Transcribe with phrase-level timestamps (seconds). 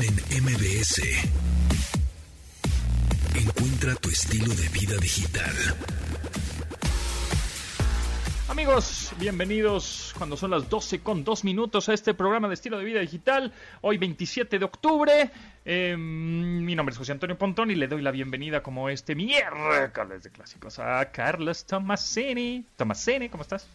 [0.00, 1.02] En MBS.
[3.36, 5.52] Encuentra tu estilo de vida digital.
[8.48, 12.84] Amigos, bienvenidos cuando son las 12 con 2 minutos a este programa de estilo de
[12.84, 13.52] vida digital.
[13.82, 15.30] Hoy 27 de octubre.
[15.64, 20.24] Eh, mi nombre es José Antonio Pontón y le doy la bienvenida como este miércoles
[20.24, 22.66] de clásicos a Carlos Tomasini.
[22.76, 23.68] Tomasini, ¿cómo estás?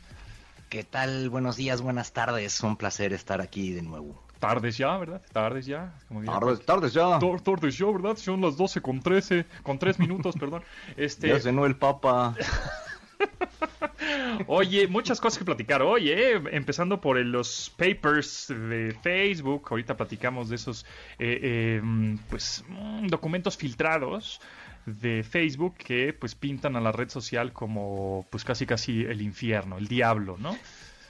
[0.67, 1.29] ¿Qué tal?
[1.29, 2.61] Buenos días, buenas tardes.
[2.61, 4.28] Un placer estar aquí de nuevo.
[4.39, 5.21] Tardes ya, ¿verdad?
[5.33, 5.93] Tardes ya.
[6.07, 7.19] Como Tardes, tardes ya.
[7.19, 8.15] Tar- Tardes ya, ¿verdad?
[8.17, 10.63] Son las 12 con 13, con 3 minutos, perdón.
[10.97, 12.35] Este, Ya cenó el papa.
[14.47, 16.41] Oye, muchas cosas que platicar hoy, ¿eh?
[16.51, 19.67] Empezando por el- los papers de Facebook.
[19.69, 20.85] Ahorita platicamos de esos,
[21.19, 21.81] eh, eh,
[22.29, 24.39] pues, mm, documentos filtrados
[24.85, 29.77] de Facebook que, pues, pintan a la red social como, pues, casi casi el infierno,
[29.77, 30.55] el diablo, ¿no?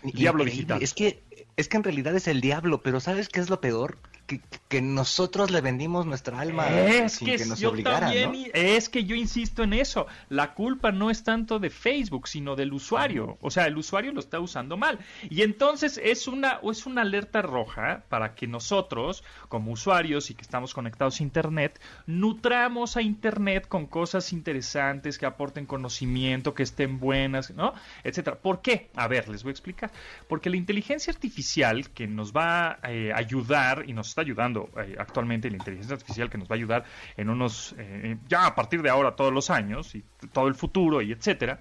[0.03, 0.81] Diablo digital.
[0.81, 1.21] Es que,
[1.57, 3.97] es que en realidad es el diablo, pero ¿sabes qué es lo peor?
[4.29, 8.31] Que, que nosotros le vendimos nuestra alma Es sin que, que, nos yo obligaran, también,
[8.31, 8.37] ¿no?
[8.53, 10.05] es que yo insisto en eso.
[10.29, 13.39] La culpa no es tanto de Facebook, sino del usuario.
[13.41, 14.99] O sea, el usuario lo está usando mal.
[15.31, 20.43] Y entonces es una, es una alerta roja para que nosotros, como usuarios y que
[20.43, 26.99] estamos conectados a Internet, nutramos a Internet con cosas interesantes que aporten conocimiento, que estén
[26.99, 27.73] buenas, ¿no?
[28.03, 28.37] Etcétera.
[28.37, 28.91] ¿Por qué?
[28.93, 29.91] A ver, les voy a explicar.
[30.27, 35.49] Porque la inteligencia artificial que nos va a eh, ayudar y nos ayudando eh, actualmente
[35.49, 36.85] la inteligencia artificial que nos va a ayudar
[37.17, 41.01] en unos eh, ya a partir de ahora todos los años y todo el futuro
[41.01, 41.59] y etcétera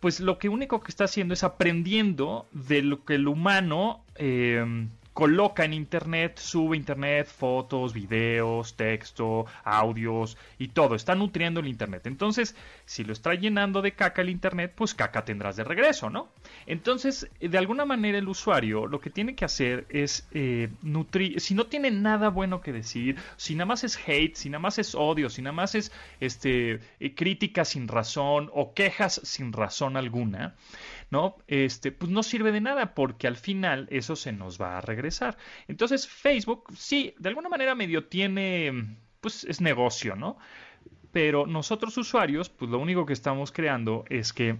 [0.00, 4.88] pues lo que único que está haciendo es aprendiendo de lo que el humano eh,
[5.12, 10.94] coloca en internet, sube internet fotos, videos, texto, audios y todo.
[10.94, 12.06] Está nutriendo el internet.
[12.06, 16.28] Entonces, si lo está llenando de caca el internet, pues caca tendrás de regreso, ¿no?
[16.66, 21.54] Entonces, de alguna manera el usuario lo que tiene que hacer es eh, nutrir, si
[21.54, 24.94] no tiene nada bueno que decir, si nada más es hate, si nada más es
[24.94, 30.54] odio, si nada más es este eh, crítica sin razón o quejas sin razón alguna,
[31.10, 31.36] ¿no?
[31.46, 35.36] Este, pues no sirve de nada porque al final eso se nos va a regresar.
[35.68, 40.38] Entonces, Facebook sí, de alguna manera medio tiene pues es negocio, ¿no?
[41.12, 44.58] Pero nosotros usuarios, pues lo único que estamos creando es que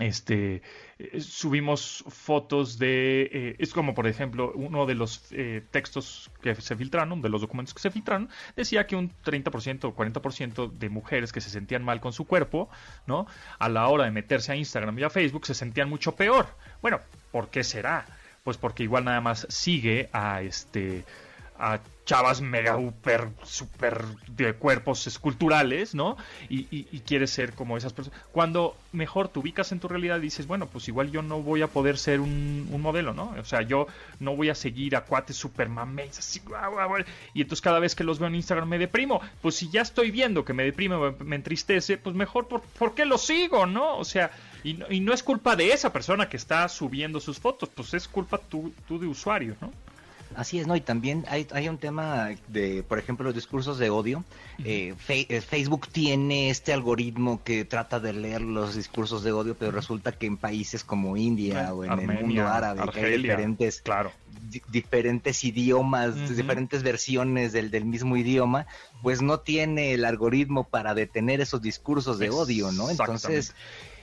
[0.00, 0.62] este
[0.98, 6.54] eh, subimos fotos de eh, es como por ejemplo uno de los eh, textos que
[6.56, 10.88] se filtraron de los documentos que se filtraron decía que un 30% o 40% de
[10.88, 12.68] mujeres que se sentían mal con su cuerpo
[13.06, 13.26] no
[13.58, 16.48] a la hora de meterse a Instagram y a Facebook se sentían mucho peor
[16.82, 17.00] bueno
[17.30, 18.04] ¿por qué será?
[18.42, 21.04] pues porque igual nada más sigue a este
[21.58, 26.16] a chavas mega super super de cuerpos esculturales, ¿no?
[26.50, 28.20] Y, y, quieres ser como esas personas.
[28.30, 31.68] Cuando mejor te ubicas en tu realidad dices, bueno, pues igual yo no voy a
[31.68, 33.34] poder ser un, modelo, ¿no?
[33.38, 33.86] O sea, yo
[34.20, 37.94] no voy a seguir a cuates super mames, así, guau, guau, y entonces cada vez
[37.94, 39.20] que los veo en Instagram me deprimo.
[39.40, 42.94] Pues si ya estoy viendo que me deprime, me, me entristece, pues mejor, ¿por, ¿por
[42.94, 43.96] qué lo sigo, no?
[43.96, 44.30] O sea,
[44.62, 48.08] y, y, no es culpa de esa persona que está subiendo sus fotos, pues es
[48.08, 49.70] culpa tú, tú de usuario, ¿no?
[50.34, 50.74] Así es, ¿no?
[50.74, 54.24] Y también hay, hay un tema de, por ejemplo, los discursos de odio.
[54.64, 59.54] Eh, fe, eh, Facebook tiene este algoritmo que trata de leer los discursos de odio,
[59.56, 63.22] pero resulta que en países como India o en Armenia, el mundo árabe Argelia, hay
[63.22, 64.12] diferentes, claro.
[64.50, 66.28] di diferentes idiomas, uh -huh.
[66.28, 68.66] diferentes versiones del, del, mismo idioma,
[69.02, 72.90] pues no tiene el algoritmo para detener esos discursos de odio, ¿no?
[72.90, 73.54] Entonces...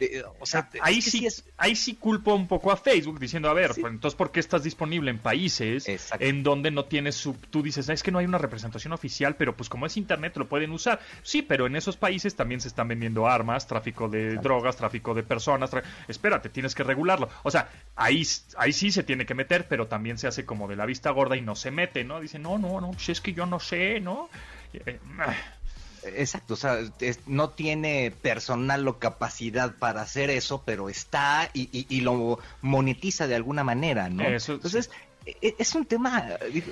[0.02, 1.46] Eh, o sea, ahí sí, es...
[1.58, 3.82] ahí sí culpo un poco a Facebook diciendo, a ver, sí.
[3.82, 6.26] pues, entonces ¿por qué estás disponible en países Exacto.
[6.26, 9.56] en donde no tienes su, tú dices, es que no hay una representación oficial, pero
[9.56, 11.00] pues como es internet lo pueden usar.
[11.24, 14.50] Sí, pero en esos países también se están vendiendo armas, tráfico de Exacto.
[14.50, 15.70] drogas, tráfico de personas.
[16.08, 17.30] Espérate, tienes que regularlo.
[17.44, 18.26] O sea, ahí
[18.58, 21.36] ahí sí se tiene que meter, pero también se hace como de la vista gorda
[21.36, 22.20] y no se mete, ¿no?
[22.20, 24.30] Dice, "No, no, no, si es que yo no sé, ¿no?"
[24.74, 25.00] Eh,
[26.04, 31.70] Exacto, o sea, es, no tiene personal o capacidad para hacer eso, pero está y,
[31.72, 34.24] y, y lo monetiza de alguna manera, ¿no?
[34.24, 34.90] Eso, Entonces,
[35.26, 35.54] sí.
[35.58, 36.28] es un tema,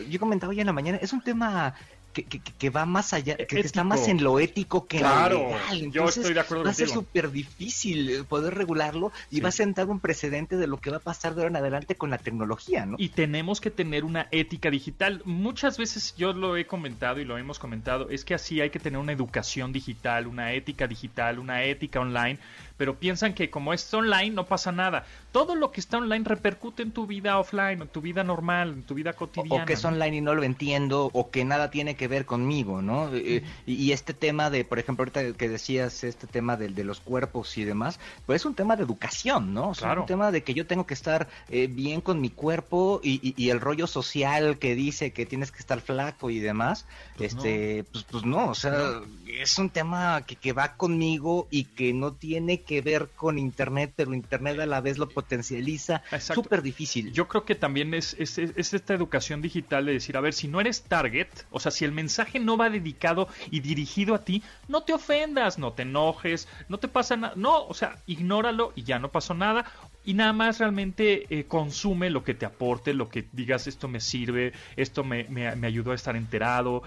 [0.10, 1.76] yo comentaba hoy en la mañana, es un tema
[2.14, 5.38] que, que, que va más allá, que, que, está más en lo ético que claro,
[5.38, 5.82] en lo legal.
[5.82, 9.42] Entonces, yo estoy de acuerdo va a ser súper difícil poder regularlo y sí.
[9.42, 11.96] va a sentar un precedente de lo que va a pasar de ahora en adelante
[11.96, 12.96] con la tecnología, ¿no?
[13.00, 15.22] Y tenemos que tener una ética digital.
[15.26, 18.80] Muchas veces yo lo he comentado y lo hemos comentado, es que así hay que
[18.80, 22.40] tener una educación digital, una ética digital, una ética online,
[22.80, 25.06] pero piensan que como es online no pasa nada.
[25.34, 28.84] Todo lo que está online repercute en tu vida offline, en tu vida normal, en
[28.84, 29.64] tu vida cotidiana.
[29.64, 32.82] O, que es online y no lo entiendo, o que nada tiene que ver conmigo,
[32.82, 33.14] ¿no?
[33.14, 37.02] Eh, y, este tema de, por ejemplo, ahorita que decías este tema de, de los
[37.02, 39.72] cuerpos y demás, pues es un tema de educación, ¿no?
[39.72, 43.02] O sea, un tema de que yo tengo que estar eh, bien con mi cuerpo
[43.04, 46.86] y, y, el rollo social que dice que tienes que estar flaco y demás,
[47.18, 51.66] pues este, pues, pues no, o sea, es un tema que, que va conmigo y
[51.66, 56.02] que no tiene que ver con Internet, pero Internet a la vez lo potencializa.
[56.20, 57.12] Súper difícil.
[57.12, 60.48] Yo creo que también es, es, es, esta educación digital de decir, a ver, si
[60.48, 64.44] no eres target, o sea, si el mensaje no va dedicado y dirigido a ti,
[64.68, 67.34] no te ofendas, no te enojes, no te pasa nada.
[67.36, 69.66] No, o sea, ignóralo y ya no pasó nada
[70.06, 74.00] y nada más realmente eh, consume lo que te aporte, lo que digas, esto me
[74.00, 76.84] sirve, esto me, me, me ayudó a estar enterado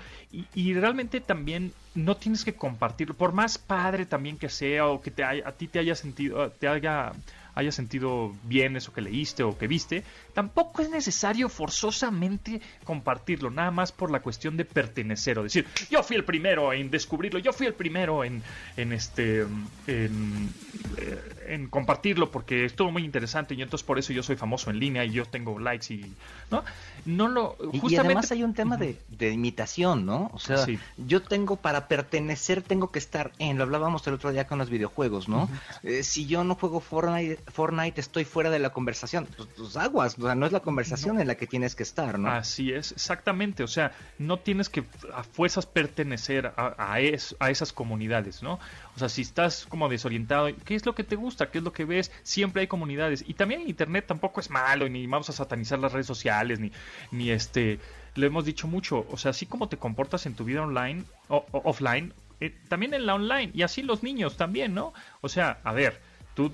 [0.55, 5.11] y, realmente también no tienes que compartirlo, por más padre también que sea o que
[5.11, 7.13] te a ti te haya sentido, te haya
[7.55, 10.05] haya sentido bien eso que leíste o que viste,
[10.35, 16.03] tampoco es necesario forzosamente compartirlo, nada más por la cuestión de pertenecer o decir, yo
[16.03, 18.43] fui el primero en descubrirlo, yo fui el primero en,
[18.77, 19.47] en este
[19.87, 20.53] en,
[20.97, 24.79] eh, en compartirlo porque estuvo muy interesante y entonces por eso yo soy famoso en
[24.79, 26.15] línea y yo tengo likes y
[26.51, 26.65] no
[27.05, 30.65] no lo justamente y además hay un tema de, de imitación no o sea
[30.97, 34.71] yo tengo para pertenecer tengo que estar en lo hablábamos el otro día con los
[34.71, 35.49] videojuegos no
[35.83, 39.27] eh, si yo no juego Fortnite Fortnite estoy fuera de la conversación.
[39.37, 42.19] Pues, pues aguas o sea no es la conversación en la que tienes que estar
[42.19, 44.85] no así es exactamente o sea no tienes que
[45.15, 48.59] a fuerzas pertenecer a, a, a esas comunidades no
[48.95, 51.73] o sea si estás como desorientado qué es lo que te gusta qué es lo
[51.73, 53.25] que ves, siempre hay comunidades.
[53.27, 56.73] Y también Internet tampoco es malo, ni vamos a satanizar las redes sociales, ni,
[57.11, 57.79] ni este,
[58.15, 61.45] lo hemos dicho mucho, o sea, así como te comportas en tu vida online o,
[61.53, 64.93] offline, eh, también en la online, y así los niños también, ¿no?
[65.21, 66.01] O sea, a ver,
[66.35, 66.53] tú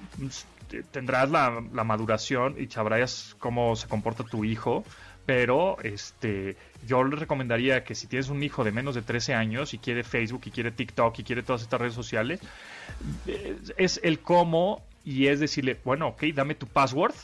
[0.90, 4.84] tendrás la, la maduración y sabrás cómo se comporta tu hijo,
[5.26, 6.56] pero este
[6.86, 10.02] yo le recomendaría que si tienes un hijo de menos de 13 años y quiere
[10.02, 12.40] Facebook y quiere TikTok y quiere todas estas redes sociales,
[13.76, 17.14] es el cómo y es decirle, bueno, ok, dame tu password,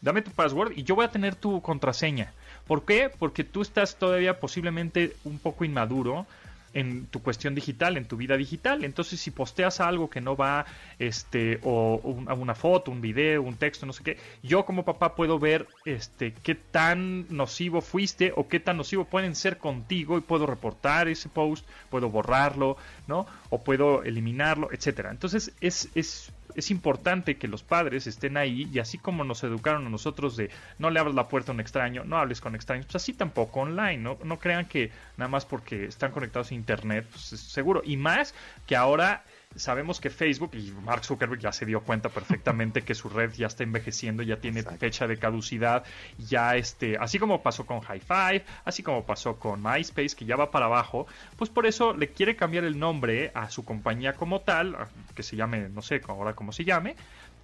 [0.00, 2.32] dame tu password y yo voy a tener tu contraseña.
[2.66, 3.10] ¿Por qué?
[3.18, 6.26] Porque tú estás todavía posiblemente un poco inmaduro
[6.74, 8.84] en tu cuestión digital, en tu vida digital.
[8.84, 10.66] Entonces, si posteas algo que no va,
[10.98, 15.38] este, o una foto, un video, un texto, no sé qué, yo como papá puedo
[15.38, 20.46] ver, este, qué tan nocivo fuiste o qué tan nocivo pueden ser contigo y puedo
[20.46, 22.76] reportar ese post, puedo borrarlo,
[23.06, 23.26] ¿no?
[23.50, 25.10] O puedo eliminarlo, etcétera.
[25.10, 29.86] Entonces, es, es es importante que los padres estén ahí y así como nos educaron
[29.86, 32.86] a nosotros de no le abras la puerta a un extraño, no hables con extraños,
[32.86, 37.06] pues así tampoco online, no, no crean que nada más porque están conectados a internet,
[37.10, 37.82] pues es seguro.
[37.84, 38.34] Y más
[38.66, 39.24] que ahora
[39.56, 43.48] sabemos que Facebook y Mark Zuckerberg ya se dio cuenta perfectamente que su red ya
[43.48, 45.84] está envejeciendo, ya tiene fecha de caducidad,
[46.18, 50.36] ya este, así como pasó con High Five, así como pasó con MySpace, que ya
[50.36, 51.06] va para abajo,
[51.36, 54.76] pues por eso le quiere cambiar el nombre a su compañía como tal,
[55.14, 56.94] que se llame, no sé ahora cómo se llame,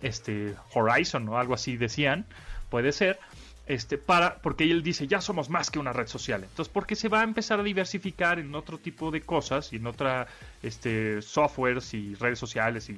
[0.01, 2.25] este Horizon o algo así decían,
[2.71, 3.19] puede ser
[3.67, 6.45] este, para, porque él dice, ya somos más que una red social.
[6.45, 9.87] Entonces, porque se va a empezar a diversificar en otro tipo de cosas y en
[9.87, 10.29] otra,
[10.63, 12.97] este, softwares y redes sociales y,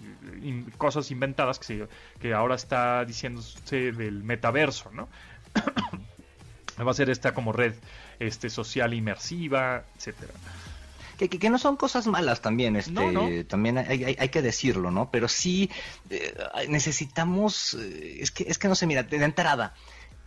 [0.76, 1.88] cosas inventadas que,
[2.20, 5.08] que ahora está diciéndose del metaverso, ¿no?
[6.84, 7.74] va a ser esta como red,
[8.18, 10.32] este, social inmersiva, etcétera.
[11.16, 15.10] Que, que, no son cosas malas también, este, también hay, hay, que decirlo, ¿no?
[15.10, 15.68] Pero sí
[16.10, 16.32] eh,
[16.68, 19.74] necesitamos, eh, es que, es que no sé, mira, de entrada,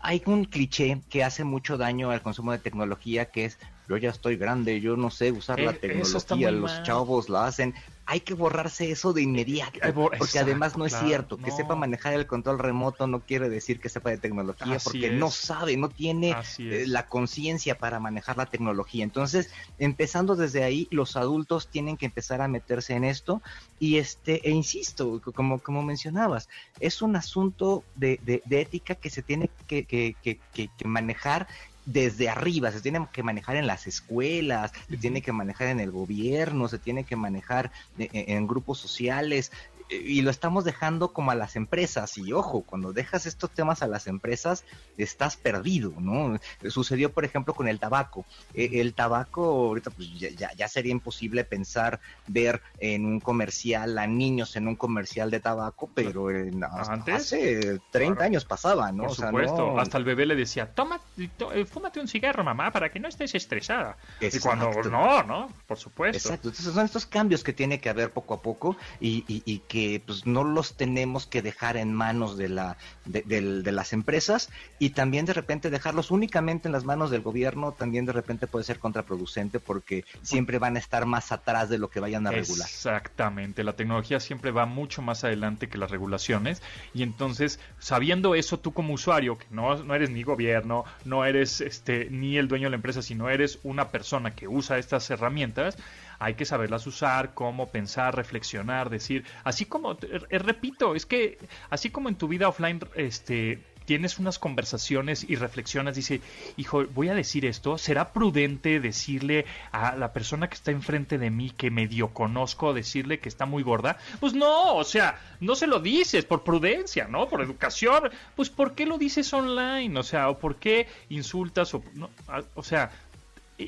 [0.02, 3.58] hay un cliché que hace mucho daño al consumo de tecnología que es
[3.92, 7.74] yo ya estoy grande, yo no sé usar la eh, tecnología, los chavos la hacen
[8.12, 9.80] hay que borrarse eso de inmediato.
[10.18, 11.38] Porque además no es cierto.
[11.38, 15.32] Que sepa manejar el control remoto no quiere decir que sepa de tecnología, porque no
[15.32, 19.06] sabe, no tiene eh, la conciencia para manejar la tecnología.
[19.06, 19.50] Entonces,
[19.80, 23.42] empezando desde ahí, los adultos tienen que empezar a meterse en esto.
[23.80, 26.50] Y este, e insisto, como, como mencionabas,
[26.82, 31.48] es un asunto de, de, ética que se tiene que, que, que, que manejar
[31.86, 35.92] desde arriba, se tiene que manejar en las escuelas, se tiene que manejar en el
[35.92, 39.52] gobierno, se tiene que manejar eh, en, grupos sociales,
[39.92, 42.18] y lo estamos dejando como a las empresas.
[42.18, 44.64] Y ojo, cuando dejas estos temas a las empresas,
[44.98, 46.40] estás perdido, ¿no?
[46.70, 48.26] Sucedió, por ejemplo, con el tabaco.
[48.54, 54.08] E, el tabaco, ahorita pues ya, ya, sería imposible pensar ver en un comercial a
[54.08, 57.16] niños en un comercial de tabaco, pero en, ¿Antes?
[57.16, 59.04] hace 30 años pasaba, ¿no?
[59.04, 63.00] Por supuesto, hasta el bebé le decía, toma, eh, fúmate un cigarro, mamá, para que
[63.00, 63.98] no estés estresada.
[64.22, 66.18] Y cuando, no, no, por supuesto.
[66.18, 69.81] Exacto, entonces son estos cambios que tiene que haber poco a poco y, y que
[70.06, 74.92] pues no los tenemos que dejar en manos de la de, de, las empresas y
[74.92, 78.80] también de repente dejarlos únicamente en las manos del gobierno también de repente puede ser
[78.80, 82.68] contraproducente porque siempre van a estar más atrás de lo que vayan a regular.
[82.68, 86.62] Exactamente, la tecnología siempre va mucho más adelante que las regulaciones
[86.94, 91.62] y entonces sabiendo eso tú como usuario que no, no eres ni gobierno, no eres
[91.62, 95.78] este ni el dueño de la empresa, sino eres una persona que usa estas herramientas,
[96.22, 101.40] hay que saberlas usar, cómo pensar, reflexionar, decir, así como, eh, repito, es que
[101.72, 106.22] así como en tu vida offline, este, tienes unas conversaciones y reflexiones, dice,
[106.58, 111.32] hijo, voy a decir esto, ¿será prudente decirle a la persona que está enfrente de
[111.32, 113.98] mí que medio conozco, decirle que está muy gorda?
[114.20, 117.28] Pues no, o sea, no se lo dices por prudencia, ¿no?
[117.30, 120.00] Por educación, pues ¿por qué lo dices online?
[120.00, 121.74] O sea, o ¿por qué insultas?
[121.74, 122.12] O, no,
[122.54, 122.92] o sea,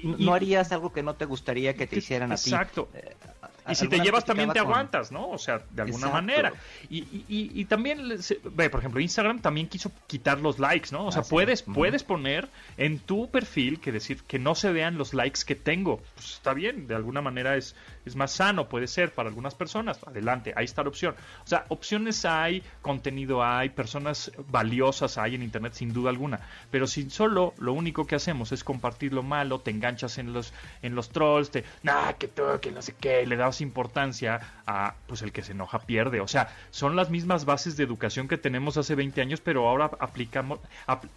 [0.04, 2.50] no harías algo que no te gustaría que te hicieran a ti.
[2.50, 2.90] Exacto.
[3.70, 5.30] Y si te llevas también te aguantas, ¿no?
[5.30, 6.54] O sea, de alguna manera.
[6.90, 8.18] Y, y, también,
[8.52, 11.06] ve, por ejemplo, Instagram también quiso quitar los likes, ¿no?
[11.06, 15.14] O sea, puedes, puedes poner en tu perfil que decir que no se vean los
[15.14, 16.02] likes que tengo.
[16.16, 20.00] Pues está bien, de alguna manera es, es más sano, puede ser para algunas personas.
[20.06, 21.16] Adelante, ahí está la opción.
[21.44, 26.42] O sea, opciones hay, contenido hay, personas valiosas hay en Internet sin duda alguna.
[26.72, 30.54] Pero si solo lo único que hacemos es compartir lo malo, te enganchas en los,
[30.82, 34.96] en los trolls, te, nah, que tú, que no sé qué, le das importancia a
[35.08, 36.22] pues el que se enoja pierde.
[36.22, 39.92] O sea, son las mismas bases de educación que tenemos hace 20 años, pero ahora
[40.00, 40.60] aplicamos,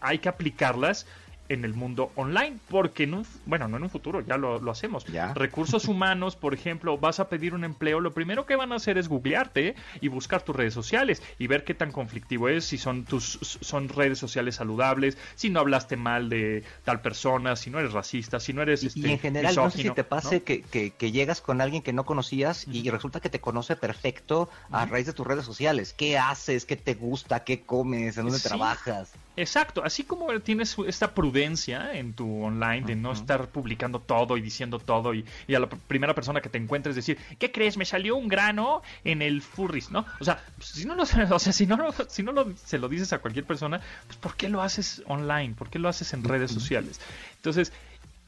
[0.01, 1.07] hay que aplicarlas
[1.49, 5.05] en el mundo online, porque no, bueno, no en un futuro, ya lo, hacemos.
[5.07, 5.35] ¿Ya?
[5.35, 8.99] Recursos humanos, por ejemplo, vas a pedir un empleo, lo primero que van a hacer
[8.99, 13.05] es googlearte y buscar tus redes sociales y ver qué tan conflictivo es, si son
[13.05, 17.93] tus son redes sociales saludables, si no hablaste mal de tal persona, si no eres
[17.93, 21.13] racista, si no eres y, este, en general, no sé si te pase que, que,
[21.13, 25.13] llegas con alguien que no conocías y resulta que te conoce perfecto a raíz de
[25.13, 25.95] tus redes sociales.
[25.97, 26.67] ¿Qué haces?
[26.67, 27.45] ¿Qué te gusta?
[27.45, 28.17] ¿Qué comes?
[28.19, 29.13] ¿En dónde trabajas?
[29.37, 34.41] Exacto, así como tienes esta prudencia en tu online de no estar publicando todo y
[34.41, 37.77] diciendo todo y, a la primera persona que te encuentres decir, ¿qué crees?
[37.77, 40.07] Me salió un grano en el furris, ¿no?
[40.21, 41.77] O sea, si no lo, o sea, si no,
[42.09, 45.55] si no lo, se lo dices a cualquier persona, pues ¿por qué lo haces online?
[45.55, 46.99] ¿Por qué lo haces en redes sociales?
[47.37, 47.73] Entonces,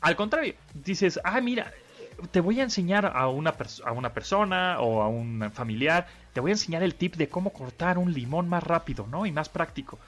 [0.03, 1.73] al contrario, dices, ah, mira,
[2.31, 6.51] te voy a enseñar a una, a una persona o a un familiar, te voy
[6.51, 9.25] a enseñar el tip de cómo cortar un limón más rápido, ¿no?
[9.25, 9.99] Y más práctico.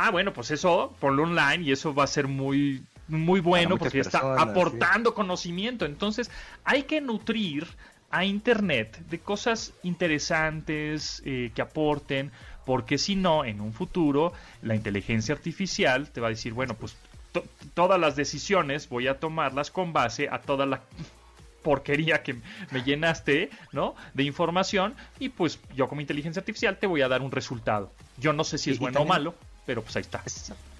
[0.00, 3.98] Ah, bueno, pues eso, ponlo online y eso va a ser muy, muy bueno porque
[3.98, 5.86] está aportando conocimiento.
[5.86, 6.30] Entonces,
[6.62, 7.66] hay que nutrir
[8.08, 12.30] a Internet de cosas interesantes eh, que aporten,
[12.64, 16.96] porque si no, en un futuro, la inteligencia artificial te va a decir, bueno, pues
[17.74, 20.80] todas las decisiones voy a tomarlas con base a toda la
[21.64, 22.36] porquería que
[22.70, 23.96] me llenaste, ¿no?
[24.14, 27.92] De información y pues yo como inteligencia artificial te voy a dar un resultado.
[28.16, 29.34] Yo no sé si es bueno o malo,
[29.68, 30.22] pero pues ahí está.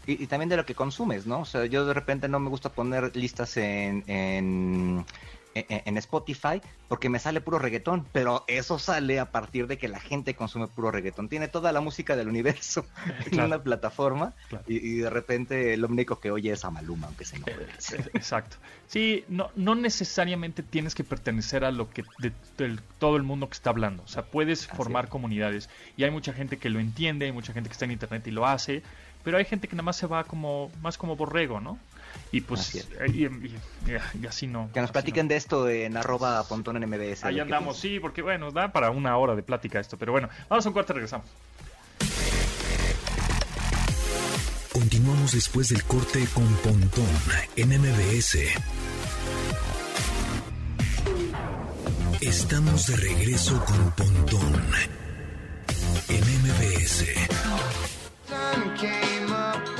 [0.06, 1.40] Y, también de lo que consumes, ¿no?
[1.40, 5.04] O sea, yo de repente no me gusta poner listas en, en,
[5.68, 10.00] en, Spotify porque me sale puro reggaetón, pero eso sale a partir de que la
[10.00, 11.28] gente consume puro reggaetón.
[11.28, 12.86] Tiene toda la música del universo
[13.30, 14.34] en una plataforma
[14.66, 18.04] y, de repente lo único que oye es a Maluma, aunque se no eh, eh,
[18.14, 18.56] Exacto.
[18.86, 22.32] Sí, no, no necesariamente tienes que pertenecer a lo que de,
[22.98, 24.02] todo el mundo que está hablando.
[24.02, 27.68] O sea, puedes formar comunidades y hay mucha gente que lo entiende, hay mucha gente
[27.68, 28.82] que está en internet y lo hace,
[29.24, 31.78] pero hay gente que nada más se va como más como borrego, ¿no?
[32.30, 34.70] Y pues, y, así no.
[34.72, 37.24] Que nos platiquen de esto en arroba pontón en MBS.
[37.24, 40.66] Ahí andamos, sí, porque bueno, da para una hora de plática esto, pero bueno, vamos
[40.66, 41.26] a un y regresamos.
[44.72, 47.08] Continuamos después del corte con Pontón
[47.56, 48.38] en MBS.
[52.20, 54.62] Estamos de regreso con Pontón
[56.08, 57.97] en MBS.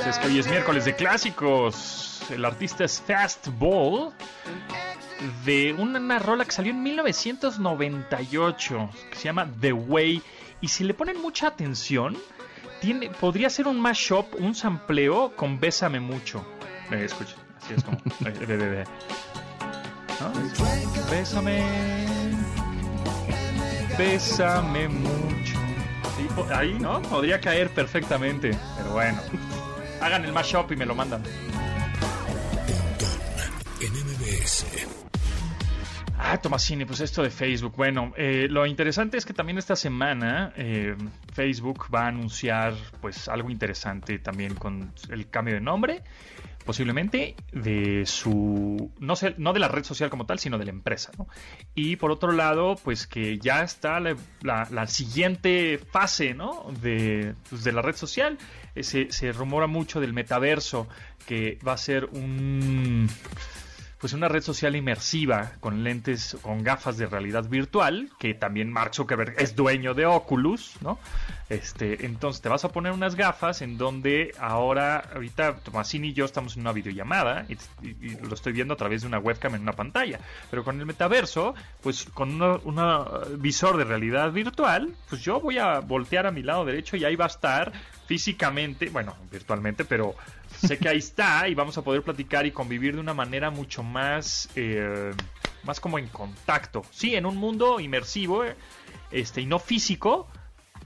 [0.07, 2.21] Es que hoy es miércoles de clásicos.
[2.29, 4.13] El artista es Fastball
[5.45, 10.21] de una rola que salió en 1998 que se llama The Way.
[10.61, 12.17] Y si le ponen mucha atención
[12.81, 16.45] tiene podría ser un mashup, un sampleo con Bésame mucho.
[16.91, 18.85] Eh, escucha, así es como eh,
[21.11, 21.63] Bésame.
[23.97, 25.68] Bésame mucho.
[26.51, 27.01] Ahí, ¿no?
[27.01, 29.19] Podría caer perfectamente, pero bueno.
[30.01, 31.23] Hagan el mashup y me lo mandan.
[36.17, 37.73] Ah, Tomasini, pues esto de Facebook.
[37.75, 40.95] Bueno, eh, lo interesante es que también esta semana eh,
[41.33, 46.03] Facebook va a anunciar pues algo interesante también con el cambio de nombre
[46.69, 50.69] posiblemente de su, no sé, no de la red social como tal, sino de la
[50.69, 51.27] empresa, ¿no?
[51.73, 56.67] Y por otro lado, pues que ya está la, siguiente fase, ¿no?
[56.79, 58.37] De, pues, de la red social.
[58.75, 60.87] Eh, se, se rumora mucho del metaverso,
[61.25, 63.09] que va a ser un
[63.99, 68.95] pues una red social inmersiva con lentes, con gafas de realidad virtual, que también Mark
[68.95, 70.97] Zuckerberg es dueño de Oculus, ¿no?
[71.49, 76.25] Este, entonces te vas a poner unas gafas en donde ahora, ahorita Tomasini y yo
[76.25, 77.57] estamos en una videollamada y,
[78.21, 81.55] lo estoy viendo a través de una webcam en una pantalla, pero con el metaverso,
[81.81, 86.65] pues con un visor de realidad virtual, pues yo voy a voltear a mi lado
[86.65, 87.73] derecho y ahí va a estar
[88.05, 90.15] físicamente, bueno, virtualmente, pero
[90.59, 93.83] sé que ahí está y vamos a poder platicar y convivir de una manera mucho
[93.83, 95.11] más, eh,
[95.63, 96.83] más como en contacto.
[96.91, 98.43] Sí, en un mundo inmersivo
[99.11, 100.27] este, y no físico,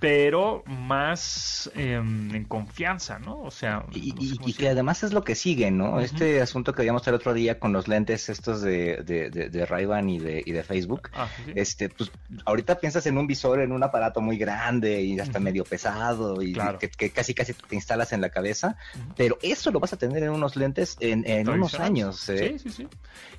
[0.04, 3.40] pero más em, en confianza, ¿no?
[3.40, 3.86] O sea...
[3.94, 6.02] Y, que además es lo que sigue, ¿no?
[6.02, 9.86] Este asunto que habíamos el otro día con los lentes estos de, de, de, ray
[10.10, 12.12] y de, y de Facebook, ah, este, pues
[12.44, 16.54] ahorita piensas en un visor, en un aparato muy grande y hasta medio pesado y
[16.98, 18.76] que, casi casi te instalas en la cabeza,
[19.16, 22.28] pero eso lo vas a tener en unos lentes en, en unos años.
[22.28, 22.58] ¿eh?
[22.60, 22.88] Sí, sí, sí.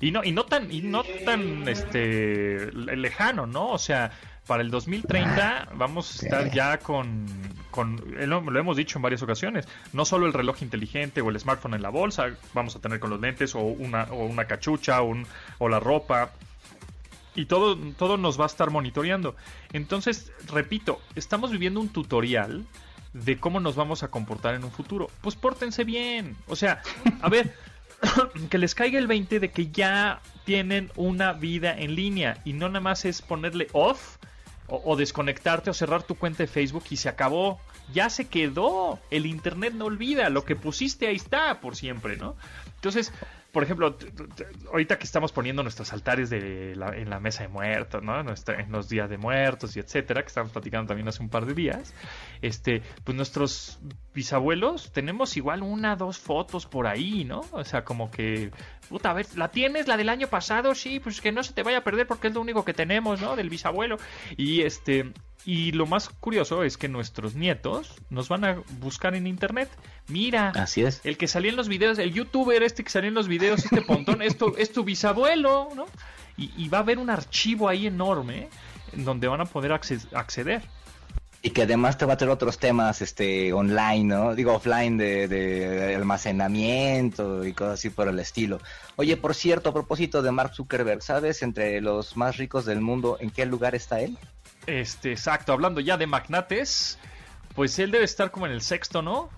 [0.01, 3.69] Y no, y no tan, y no tan este lejano, ¿no?
[3.69, 4.11] O sea,
[4.47, 7.25] para el 2030 vamos a estar ya con,
[7.71, 11.73] con lo, hemos dicho en varias ocasiones, no solo el reloj inteligente o el smartphone
[11.73, 15.15] en la bolsa, vamos a tener con los lentes o una, o una cachucha o,
[15.57, 16.31] o la ropa.
[17.37, 19.35] Y todo, todo nos va a estar monitoreando.
[19.73, 22.65] Entonces, repito, estamos viviendo un tutorial
[23.11, 25.09] de cómo nos vamos a comportar en un futuro.
[25.19, 26.37] Pues pórtense bien.
[26.47, 26.81] O sea,
[27.21, 27.53] a ver,
[28.49, 32.67] que les caiga el 20 de que ya tienen una vida en línea y no
[32.69, 34.17] nada más es ponerle off
[34.67, 37.59] o, desconectarte o cerrar tu cuenta de Facebook y se acabó.
[37.93, 38.99] Ya se quedó.
[39.11, 40.29] El Internet no olvida.
[40.29, 42.35] Lo que pusiste ahí está por siempre, ¿no?
[42.75, 43.11] Entonces,
[43.55, 43.95] por ejemplo,
[44.69, 48.19] ahorita que estamos poniendo nuestros altares de en la mesa de muertos, ¿no?
[48.19, 51.53] en los días de muertos y etcétera, que estamos platicando también hace un par de
[51.53, 51.93] días,
[52.41, 53.79] este, pues nuestros
[54.13, 57.45] bisabuelos tenemos igual una, dos fotos por ahí, ¿no?
[57.53, 58.51] O sea, como que,
[58.89, 60.75] puta, a ver, ¿la tienes, la del año pasado?
[60.75, 63.21] Sí, pues que no se te vaya a perder porque es lo único que tenemos,
[63.21, 63.37] ¿no?
[63.37, 63.95] Del bisabuelo.
[64.35, 65.13] Y este,
[65.45, 69.69] y lo más curioso es que nuestros nietos nos van a buscar en internet.
[70.07, 71.01] Mira, así es.
[71.03, 73.83] El que salía en los videos, el youtuber este que salía en los videos, este
[73.83, 75.85] pontón, esto es tu bisabuelo, ¿no?
[76.37, 78.49] Y, va a haber un archivo ahí enorme
[78.91, 80.63] en donde van a poder acceder.
[81.41, 84.35] Y que además te va a tener otros temas este online, ¿no?
[84.35, 88.59] Digo, offline de, de, almacenamiento y cosas así por el estilo.
[88.95, 93.17] Oye, por cierto, a propósito de Mark Zuckerberg, ¿sabes entre los más ricos del mundo
[93.21, 94.17] en qué lugar está él?
[94.67, 96.97] Este, exacto, hablando ya de magnates,
[97.55, 99.29] pues él debe estar como en el sexto, ¿no?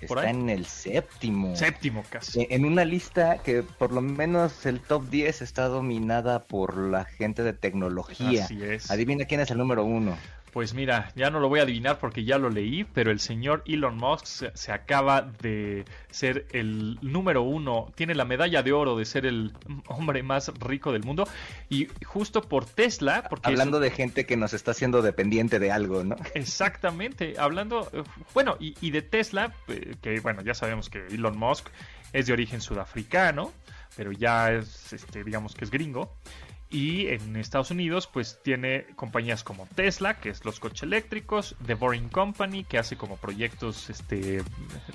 [0.00, 1.56] Está en el séptimo.
[1.56, 2.46] Séptimo casi.
[2.50, 7.42] En una lista que por lo menos el top 10 está dominada por la gente
[7.42, 8.44] de tecnología.
[8.44, 8.90] Así es.
[8.90, 10.16] Adivina quién es el número uno.
[10.54, 13.64] Pues mira, ya no lo voy a adivinar porque ya lo leí, pero el señor
[13.66, 19.04] Elon Musk se, acaba de ser el número uno, tiene la medalla de oro de
[19.04, 19.52] ser el
[19.88, 21.26] hombre más rico del mundo
[21.68, 26.04] y justo por Tesla, porque hablando de gente que nos está haciendo dependiente de algo,
[26.04, 26.14] ¿no?
[26.34, 27.90] Exactamente, hablando,
[28.32, 31.66] bueno, y, y de Tesla, eh, que bueno, ya sabemos que Elon Musk
[32.12, 33.50] es de origen sudafricano,
[33.96, 36.16] pero ya es, este, digamos que es gringo.
[36.74, 41.74] Y en Estados Unidos, pues tiene compañías como Tesla, que es los coches eléctricos, The
[41.74, 44.42] Boring Company, que hace como proyectos este,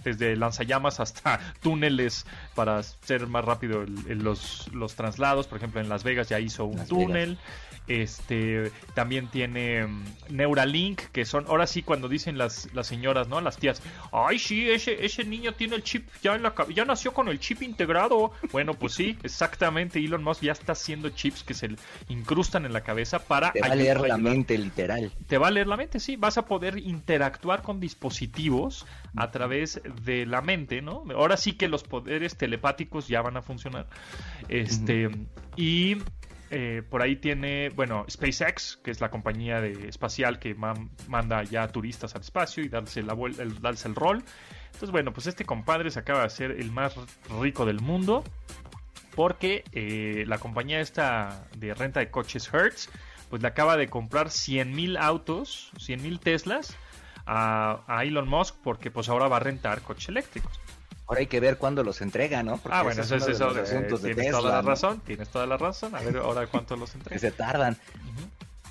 [0.03, 5.47] desde lanzallamas hasta túneles para hacer más rápido los, los traslados.
[5.47, 7.37] Por ejemplo, en Las Vegas ya hizo un túnel.
[7.89, 13.41] Este también tiene mm, Neuralink, que son ahora sí cuando dicen las, las señoras, ¿no?
[13.41, 17.13] Las tías, ay sí, ese, ese niño tiene el chip, ya, en la, ya nació
[17.13, 18.31] con el chip integrado.
[18.51, 19.99] Bueno, pues sí, exactamente.
[19.99, 21.69] Elon Musk ya está haciendo chips que se
[22.09, 23.51] incrustan en la cabeza para.
[23.51, 25.11] Te va a leer la mente, literal.
[25.27, 26.15] Te va a leer la mente, sí.
[26.15, 31.03] Vas a poder interactuar con dispositivos a través de la mente, ¿no?
[31.15, 33.87] Ahora sí que los poderes telepáticos ya van a funcionar.
[34.47, 35.09] Este,
[35.55, 35.97] y
[36.51, 41.67] eh, por ahí tiene, bueno, SpaceX, que es la compañía de, espacial que manda ya
[41.67, 44.23] turistas al espacio y darse, el, rol.
[44.65, 46.95] Entonces, bueno, pues este compadre se acaba de ser el más
[47.39, 48.23] rico del mundo
[49.15, 52.89] porque eh, la compañía de renta de coches Hertz,
[53.29, 56.75] pues le acaba de comprar 100 mil autos, 100 mil Teslas
[57.25, 60.59] a, a Elon Musk porque pues ahora va a rentar coches eléctricos.
[61.09, 62.59] Ahora hay que ver cuándo los entrega, ¿no?
[62.69, 63.51] ah, bueno, eso es eso.
[63.97, 65.95] tienes toda la razón, tienes toda la razón.
[65.95, 67.15] A ver ahora cuánto los entrega.
[67.15, 67.77] que se tardan.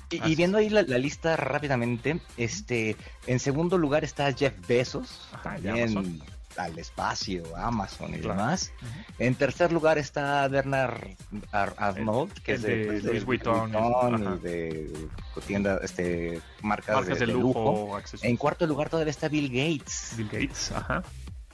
[0.09, 2.95] y, viendo ahí la, lista rápidamente, este,
[3.27, 6.21] en segundo lugar está Jeff Bezos, también
[6.55, 8.71] al espacio, Amazon y demás.
[9.17, 11.17] En tercer lugar está Bernard
[11.51, 15.09] Arnault, que es de, pues, Louis Vuitton, y de
[15.45, 17.99] tiendas, este, marcas, de, lujo.
[18.21, 20.13] En cuarto lugar todavía está Bill Gates.
[20.15, 21.03] Bill Gates, ajá.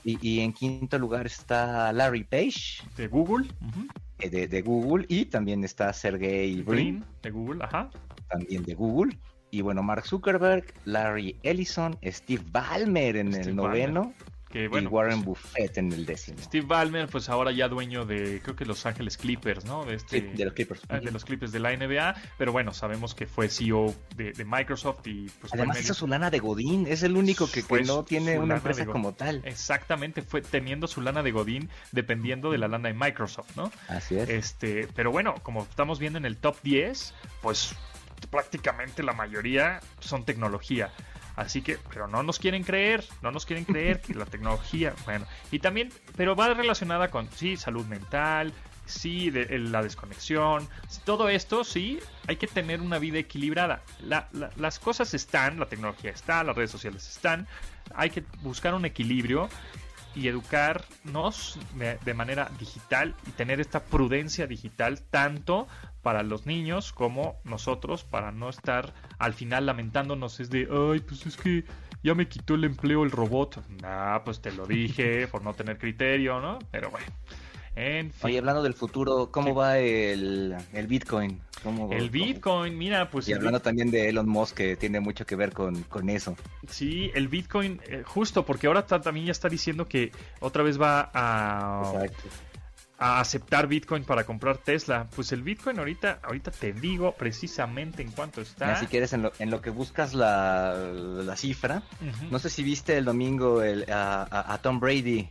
[0.08, 2.82] Y, en quinto lugar está Larry Page.
[2.96, 3.48] De Google.
[4.20, 5.04] Eh, de, Google.
[5.08, 7.04] Y también está Sergey Brin.
[7.22, 7.90] De Google, ajá.
[8.28, 9.18] También de Google.
[9.50, 14.12] Y bueno, Mark Zuckerberg, Larry Ellison, Steve Ballmer en el noveno
[14.64, 16.38] y Warren pues, Buffett en el décimo.
[16.40, 19.84] Steve Ballmer, pues ahora ya dueño de, creo que Los Ángeles Clippers, ¿no?
[19.84, 20.82] De, este, de los Clippers.
[20.88, 25.06] Ah, de los Clippers de la NBA, pero bueno, sabemos que fue CEO de, Microsoft
[25.06, 28.56] y pues Además hizo su lana de Godín, es el único que, no tiene una
[28.56, 29.42] empresa como tal.
[29.44, 33.70] Exactamente, fue teniendo su lana de Godín dependiendo de la lana de Microsoft, ¿no?
[33.88, 34.28] Así es.
[34.28, 37.74] Este, pero bueno, como estamos viendo en el top 10, pues
[38.30, 40.92] prácticamente la mayoría son tecnología.
[41.36, 45.26] Así que, pero no nos quieren creer, no nos quieren creer que la tecnología, bueno,
[45.50, 48.52] y también, pero va relacionada con, sí, salud mental,
[48.86, 50.66] sí, de, la desconexión,
[51.04, 53.82] todo esto, sí, hay que tener una vida equilibrada.
[54.56, 57.46] las cosas están, la tecnología está, las redes sociales están,
[57.94, 59.48] hay que buscar un equilibrio
[60.16, 65.68] y educarnos de, manera digital y tener esta prudencia digital tanto
[66.06, 71.26] para los niños como nosotros para no estar al final lamentándonos es de ay pues
[71.26, 71.64] es que
[72.04, 75.78] ya me quitó el empleo el robot ah pues te lo dije por no tener
[75.78, 77.06] criterio no pero bueno
[77.74, 78.20] en fin.
[78.22, 81.42] Oye, hablando del futuro, ¿cómo va el, el Bitcoin?
[81.90, 83.28] el Bitcoin, mira, pues...
[83.28, 86.36] Y hablando también de Elon Musk, que tiene mucho que ver con, eso.
[86.68, 91.10] Sí, el Bitcoin, eh, justo, porque ahora también ya está diciendo que otra vez va
[91.12, 92.04] a...
[92.98, 95.06] a aceptar Bitcoin para comprar Tesla.
[95.14, 98.76] Pues el Bitcoin ahorita, ahorita te digo precisamente en cuánto está.
[98.76, 101.82] si quieres, en lo, en lo que buscas la, la cifra,
[102.30, 105.28] no sé si viste el domingo el, a, Tom Brady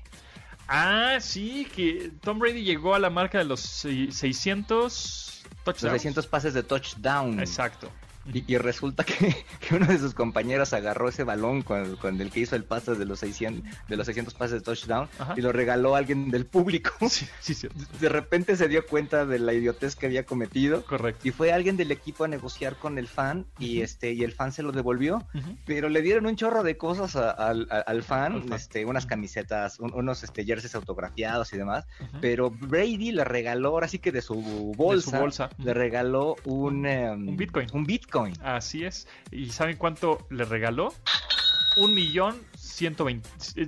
[0.67, 5.83] Ah, sí, que Tom Brady llegó a la marca de los 600 touchdowns.
[5.83, 7.39] Los 600 pases de touchdown.
[7.39, 7.91] Exacto.
[8.33, 9.35] Y, resulta que,
[9.71, 13.19] uno de sus compañeros agarró ese balón con, el que hizo el pase de los
[13.19, 16.91] 600, de los 600 pases de touchdown y lo regaló a alguien del público.
[17.99, 20.83] De repente se dio cuenta de la idiotez que había cometido.
[20.85, 21.27] Correcto.
[21.27, 24.51] Y fue alguien del equipo a negociar con el fan y este y el fan
[24.51, 25.25] se lo devolvió.
[25.65, 30.75] Pero le dieron un chorro de cosas al, fan, este, unas camisetas, unos este, jerseys
[30.75, 31.85] autografiados y demás.
[32.21, 35.49] Pero Brady le regaló, ahora sí que de su bolsa, bolsa.
[35.57, 37.67] le regaló un, em, un Bitcoin.
[37.73, 39.07] Un Bitcoin Así es.
[39.31, 40.93] ¿Y saben cuánto le regaló?
[41.77, 43.05] Un millón ciento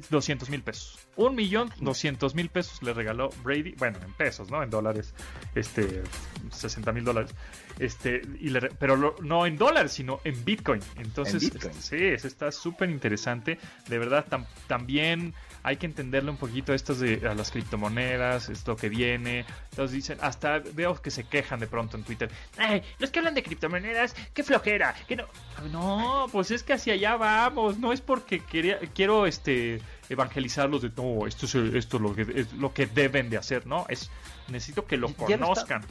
[0.09, 1.06] doscientos mil pesos.
[1.17, 4.61] Un millón doscientos mil pesos le regaló Brady, bueno, en pesos, ¿no?
[4.61, 5.15] En dólares,
[5.55, 6.03] este,
[6.51, 7.33] 60 mil dólares.
[7.79, 10.81] Este, y le, pero no en dólares, sino en Bitcoin.
[10.97, 13.57] Entonces, este, sí, eso está súper interesante.
[13.87, 14.25] De verdad,
[14.67, 19.45] también hay que entenderle un poquito esto de a las criptomonedas, esto que viene.
[19.71, 22.31] Entonces dicen, hasta veo que se quejan de pronto en Twitter.
[22.57, 25.25] Ay, los que hablan de criptomonedas, qué flojera, que no.
[25.71, 27.79] No, pues es que hacia allá vamos.
[27.79, 32.53] No es porque quería, quiero este evangelizarlos de no, esto es esto lo que es
[32.53, 33.85] lo que deben de hacer, ¿no?
[33.89, 34.09] Es
[34.47, 35.83] necesito que lo conozcan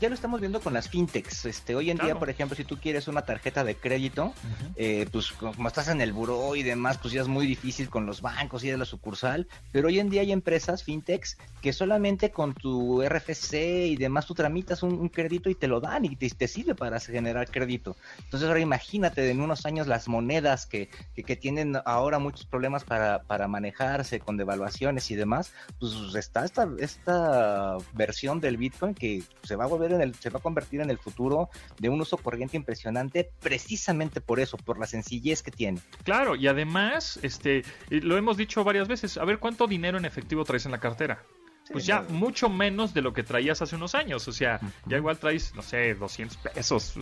[0.00, 1.44] ya lo estamos viendo con las fintechs.
[1.44, 4.32] Este, hoy en día, por ejemplo, si tú quieres una tarjeta de crédito,
[4.76, 8.06] eh, pues como estás en el buró y demás, pues ya es muy difícil con
[8.06, 9.48] los bancos y de la sucursal.
[9.72, 13.54] Pero hoy en día hay empresas fintechs que solamente con tu RFC
[13.86, 17.50] y demás tú tramitas un, crédito y te lo dan y te, sirve para generar
[17.50, 17.96] crédito.
[18.24, 23.22] Entonces ahora imagínate en unos años las monedas que, que, tienen ahora muchos problemas para,
[23.22, 29.56] para manejarse con devaluaciones y demás, pues está esta, esta versión del Bitcoin que se
[29.56, 29.81] va a volver
[30.20, 34.56] se va a convertir en el futuro de un uso corriente impresionante precisamente por eso,
[34.56, 35.80] por la sencillez que tiene.
[36.04, 40.44] Claro, y además, este, lo hemos dicho varias veces, a ver cuánto dinero en efectivo
[40.44, 41.22] traes en la cartera
[41.70, 44.26] pues ya mucho menos de lo que traías hace unos años.
[44.28, 46.94] O sea, ya igual traes, no sé, 200 pesos,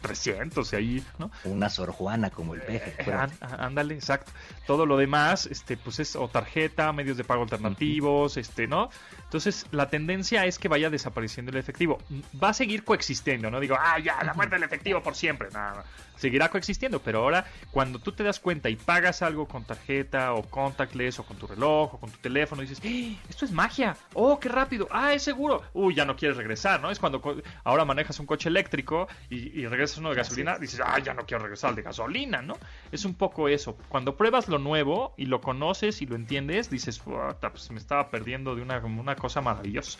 [0.00, 1.30] 300 este, y ahí, ¿no?
[1.44, 2.94] Una Sor Juana como el peje.
[2.98, 3.28] Eh,
[3.58, 4.32] ándale, exacto.
[4.66, 8.90] Todo lo demás, este, pues es o tarjeta, medios de pago alternativos, este, ¿no?
[9.24, 11.98] Entonces, la tendencia es que vaya desapareciendo el efectivo.
[12.42, 13.60] Va a seguir coexistiendo, ¿no?
[13.60, 15.48] Digo, ah, ya, la muerte del efectivo por siempre.
[15.52, 15.84] Nada,
[16.18, 20.42] seguirá coexistiendo, pero ahora cuando tú te das cuenta y pagas algo con tarjeta o
[20.42, 24.38] contactless o con tu reloj o con tu teléfono, dices, ¡Eh, esto es magia, oh,
[24.38, 26.90] qué rápido, ah, es seguro, uy, ya no quieres regresar, ¿no?
[26.90, 27.20] Es cuando
[27.64, 31.42] ahora manejas un coche eléctrico y, regresas uno de gasolina, dices, ah, ya no quiero
[31.42, 32.54] regresar al de gasolina, ¿no?
[32.90, 37.00] Es un poco eso, cuando pruebas lo nuevo y lo conoces y lo entiendes, dices,
[37.00, 39.98] pues me estaba perdiendo de una, una cosa maravillosa.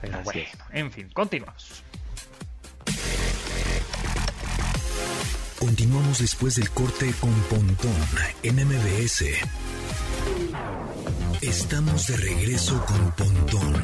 [0.00, 0.40] Pero bueno,
[0.72, 1.82] en fin, continuamos.
[5.58, 7.96] Continuamos después del corte con Pontón
[8.42, 9.24] en MBS.
[11.42, 13.74] Estamos de regreso con Pontón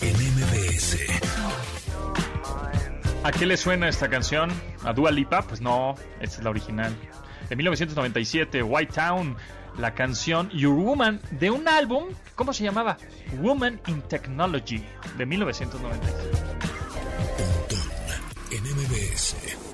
[0.00, 0.96] en MBS.
[3.22, 4.50] ¿A qué le suena esta canción?
[4.84, 5.42] ¿A Dua Lipa?
[5.42, 6.96] Pues no, esta es la original.
[7.48, 9.36] De 1997, White Town,
[9.78, 12.96] la canción Your Woman de un álbum, ¿cómo se llamaba?
[13.40, 14.82] Woman in Technology,
[15.16, 16.28] de 1997.
[17.36, 17.88] Pontón
[18.50, 19.67] en MBS.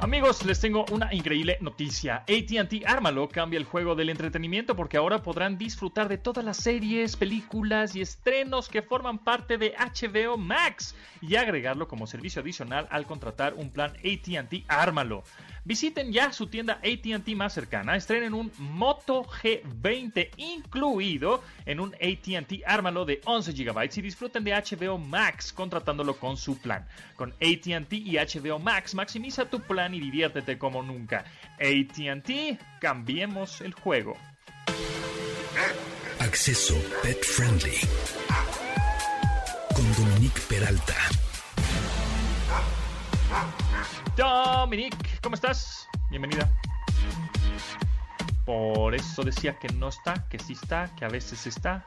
[0.00, 2.24] Amigos, les tengo una increíble noticia.
[2.28, 7.16] ATT Ármalo cambia el juego del entretenimiento porque ahora podrán disfrutar de todas las series,
[7.16, 13.06] películas y estrenos que forman parte de HBO Max y agregarlo como servicio adicional al
[13.06, 15.22] contratar un plan ATT Ármalo.
[15.66, 22.62] Visiten ya su tienda ATT más cercana, estrenen un Moto G20 incluido en un ATT
[22.66, 26.86] Ármalo de 11 GB y disfruten de HBO Max contratándolo con su plan.
[27.16, 31.24] Con ATT y HBO Max maximiza tu plan y diviértete como nunca.
[31.58, 34.18] ATT, cambiemos el juego.
[36.18, 37.78] Acceso Pet Friendly.
[39.74, 40.94] Con Dominique Peralta.
[44.16, 45.88] Dominique, ¿cómo estás?
[46.08, 46.48] Bienvenida.
[48.44, 51.84] Por eso decía que no está, que sí está, que a veces está.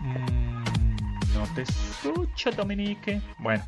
[0.00, 0.64] Mm,
[1.34, 3.20] no te escucho, Dominique.
[3.38, 3.64] Bueno,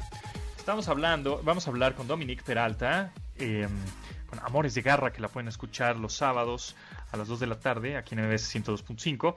[0.57, 3.69] estamos hablando, vamos a hablar con Dominique Peralta, eh,
[4.29, 6.75] con Amores de Garra, que la pueden escuchar los sábados
[7.12, 9.37] a las 2 de la tarde, aquí en MBS 102.5,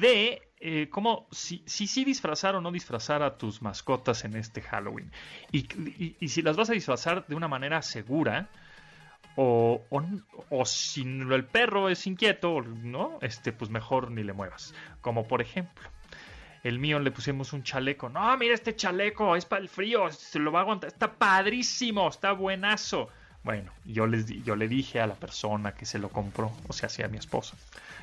[0.00, 5.12] de eh, cómo, si, si, disfrazar o no disfrazar a tus mascotas en este Halloween.
[5.52, 8.48] Y, y, y si las vas a disfrazar de una manera segura,
[9.36, 10.02] o, o,
[10.48, 13.18] o, si el perro es inquieto, ¿no?
[13.20, 14.74] Este, pues mejor ni le muevas.
[15.02, 15.86] Como por ejemplo,
[16.62, 18.08] el mío le pusimos un chaleco.
[18.08, 20.88] No, mira este chaleco, es para el frío, se lo va a aguantar.
[20.88, 23.10] Está padrísimo, está buenazo.
[23.44, 26.88] Bueno, yo, les, yo le dije a la persona que se lo compró, o sea,
[26.88, 27.56] sí a mi esposa,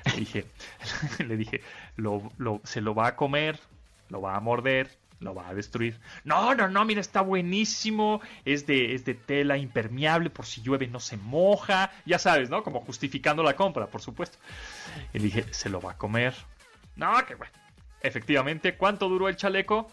[0.05, 0.45] le dije,
[1.27, 1.61] le dije
[2.63, 3.59] se lo va a comer,
[4.09, 4.89] lo va a morder,
[5.21, 5.99] lo va a destruir.
[6.23, 8.21] No, no, no, mira, está buenísimo.
[8.43, 11.91] Es de, es de tela impermeable, por si llueve no se moja.
[12.05, 12.63] Ya sabes, ¿no?
[12.63, 14.37] Como justificando la compra, por supuesto.
[15.13, 16.33] Y le dije, se lo va a comer.
[16.95, 17.53] No, que bueno.
[18.01, 19.91] Efectivamente, ¿cuánto duró el chaleco?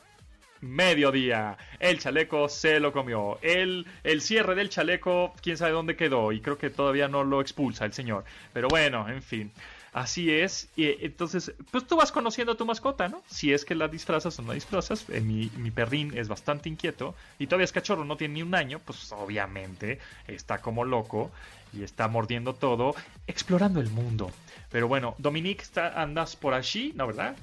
[0.60, 1.56] Mediodía.
[1.78, 3.38] El chaleco se lo comió.
[3.42, 6.32] El, el cierre del chaleco, quién sabe dónde quedó.
[6.32, 8.24] Y creo que todavía no lo expulsa el señor.
[8.52, 9.52] Pero bueno, en fin.
[9.92, 10.68] Así es.
[10.76, 13.22] Y entonces, pues tú vas conociendo a tu mascota, ¿no?
[13.26, 15.08] Si es que la disfrazas o no disfrazas.
[15.08, 18.54] Eh, mi, mi, perrín es bastante inquieto y todavía es cachorro, no tiene ni un
[18.54, 18.80] año.
[18.84, 21.30] Pues obviamente está como loco
[21.72, 22.94] y está mordiendo todo,
[23.26, 24.30] explorando el mundo.
[24.70, 27.36] Pero bueno, Dominique, está, andas por allí, ¿no, verdad?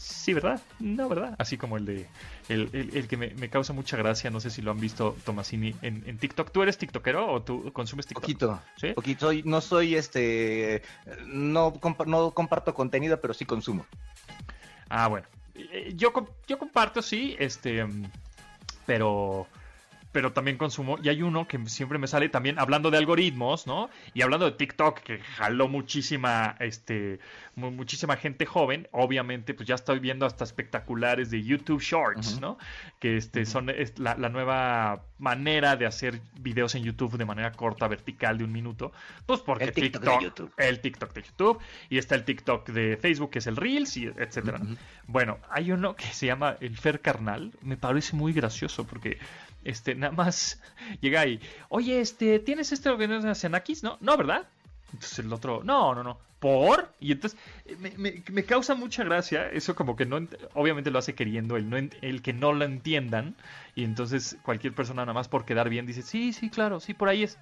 [0.00, 0.62] Sí, ¿verdad?
[0.78, 1.36] No, ¿verdad?
[1.38, 2.06] Así como el de.
[2.48, 5.14] El, el, el que me, me, causa mucha gracia, no sé si lo han visto,
[5.26, 6.50] Tomasini, en, en, TikTok.
[6.50, 8.22] ¿Tú eres TikTokero o tú consumes TikTok?
[8.22, 8.62] Poquito.
[8.76, 8.92] ¿Sí?
[8.94, 9.30] Poquito.
[9.44, 10.82] No soy este.
[11.26, 13.84] No, no comparto contenido, pero sí consumo.
[14.88, 15.26] Ah, bueno.
[15.94, 16.12] Yo,
[16.48, 17.86] yo comparto, sí, este.
[18.86, 19.48] Pero
[20.12, 20.98] pero también consumo.
[21.02, 23.90] Y hay uno que siempre me sale también hablando de algoritmos, ¿no?
[24.14, 27.20] Y hablando de TikTok, que jaló muchísima, este,
[27.54, 28.88] muchísima gente joven.
[28.92, 32.40] Obviamente, pues ya estoy viendo hasta espectaculares de YouTube Shorts, uh -huh.
[32.40, 32.58] ¿no?
[32.98, 33.46] Que este, uh -huh.
[33.46, 38.38] son es la, la, nueva manera de hacer videos en YouTube de manera corta, vertical,
[38.38, 38.92] de un minuto.
[39.26, 40.52] Pues porque el TikTok, TikTok de YouTube.
[40.56, 44.06] el TikTok de YouTube, y está el TikTok de Facebook, que es el Reels, y
[44.06, 44.58] etcétera.
[44.60, 44.78] Uh -huh.
[45.06, 47.52] Bueno, hay uno que se llama el Fer Carnal.
[47.62, 49.18] Me parece muy gracioso porque
[49.64, 50.60] este, nada más
[51.00, 52.90] llega ahí, oye, este, ¿tienes este
[53.34, 53.82] Xenakis?
[53.82, 54.48] No, no, ¿verdad?
[54.92, 56.92] Entonces el otro, no, no, no, ¿por?
[56.98, 57.38] Y entonces
[57.78, 61.70] me, me, me causa mucha gracia, eso como que no, obviamente lo hace queriendo, el,
[61.70, 63.36] no, el que no lo entiendan,
[63.74, 67.08] y entonces cualquier persona nada más por quedar bien dice, sí, sí, claro, sí, por
[67.08, 67.38] ahí es.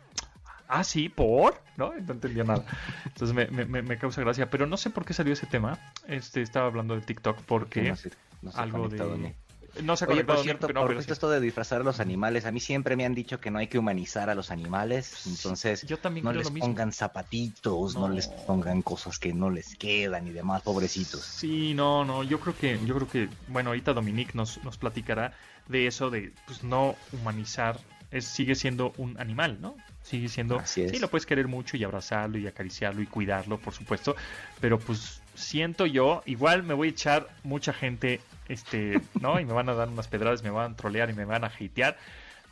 [0.71, 1.95] Ah, sí, por, ¿no?
[1.95, 2.63] No entendía nada.
[3.07, 5.79] Entonces me, me, me, causa gracia, pero no sé por qué salió ese tema.
[6.07, 8.11] Este estaba hablando de TikTok porque no sé,
[8.43, 9.35] no sé algo de
[9.83, 9.97] ¿no?
[9.97, 12.97] se Oye, por cierto, no, por esto de disfrazar a los animales, a mí siempre
[12.97, 16.33] me han dicho que no hay que humanizar a los animales, entonces Yo también no
[16.33, 18.09] les pongan zapatitos, no.
[18.09, 18.15] no.
[18.15, 21.23] les pongan cosas que no les quedan y demás, pobrecitos.
[21.23, 25.35] Sí, no, no, yo creo que, yo creo que, bueno, ahorita Dominique nos, nos platicará
[25.69, 27.79] de eso de, pues, no humanizar,
[28.11, 29.77] es, sigue siendo un animal, ¿no?
[30.03, 34.17] Sigue siendo, sí, lo puedes querer mucho y abrazarlo y acariciarlo y cuidarlo, por supuesto,
[34.59, 39.41] pero pues siento yo, igual me voy a echar mucha gente, este, ¿no?
[39.41, 41.49] Y me van a dar unas pedradas, me van a trolear y me van a
[41.49, 41.97] hatear,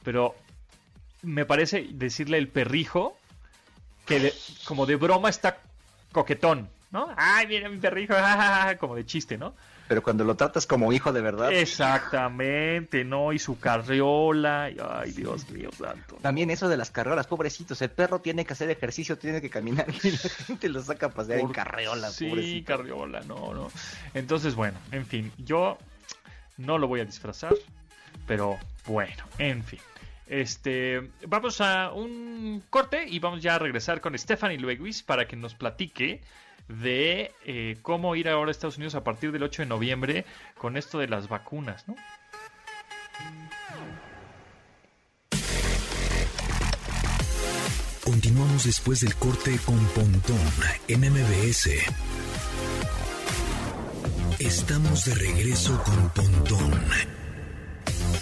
[0.03, 0.35] pero
[1.23, 3.17] me parece decirle el perrijo
[4.07, 5.59] que de, como de broma está
[6.13, 7.13] coquetón, ¿no?
[7.15, 8.15] Ay, mira mi perrijo,
[8.81, 9.55] como de chiste, ¿no?
[9.87, 11.53] Pero cuando lo tratas como hijo de verdad.
[11.53, 13.35] Exactamente, ¿no?
[13.35, 14.65] Y su carriola.
[14.65, 16.17] ay, Dios mío santo.
[16.23, 17.83] También eso de las carriolas, pobrecitos.
[17.83, 21.11] El perro tiene que hacer ejercicio, tiene que caminar y la gente lo saca a
[21.11, 22.11] pasear en carriola.
[22.11, 23.71] Sí, carriola, no, no.
[24.15, 25.77] Entonces, bueno, en fin, yo
[26.57, 27.55] no lo voy a disfrazar,
[28.27, 29.81] pero bueno, en fin.
[30.27, 35.37] Este, vamos a un corte y vamos ya a regresar con Stephanie Lueguis para que
[35.37, 36.23] nos platique
[36.69, 40.25] de eh, cómo ir ahora a Estados Unidos a partir del 8 de noviembre
[40.59, 41.95] con esto de las vacunas, ¿no?
[48.05, 50.39] Continuamos después del corte con Pontón
[50.89, 51.71] en MBS.
[54.39, 56.81] Estamos de regreso con Pontón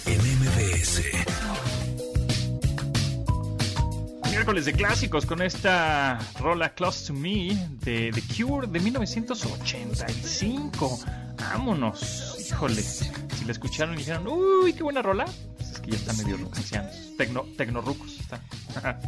[0.05, 1.74] en MBS
[4.35, 10.99] miércoles de clásicos con esta rola Close to Me de The Cure de 1985.
[11.37, 12.35] Vámonos.
[12.45, 12.81] Híjole.
[12.81, 15.23] Si la escucharon y dijeron, uy, qué buena rola.
[15.55, 16.93] Pues es que ya están medio ancianos.
[17.17, 18.41] Tecno, tecnorucos están.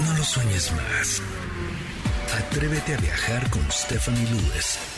[0.00, 1.22] no lo sueñes más.
[2.36, 4.97] Atrévete a viajar con Stephanie Lewis.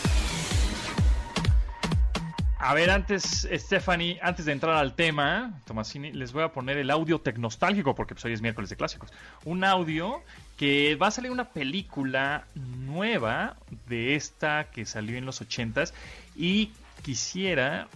[2.63, 6.91] A ver, antes, Stephanie, antes de entrar al tema, Tomasini, les voy a poner el
[6.91, 9.11] audio tecnostálgico, porque pues, hoy es miércoles de clásicos.
[9.47, 10.23] Un audio
[10.59, 13.57] que va a salir una película nueva
[13.89, 15.95] de esta que salió en los ochentas
[16.37, 17.89] y quisiera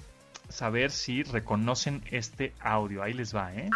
[0.49, 3.03] saber si reconocen este audio.
[3.03, 3.69] Ahí les va, ¿eh?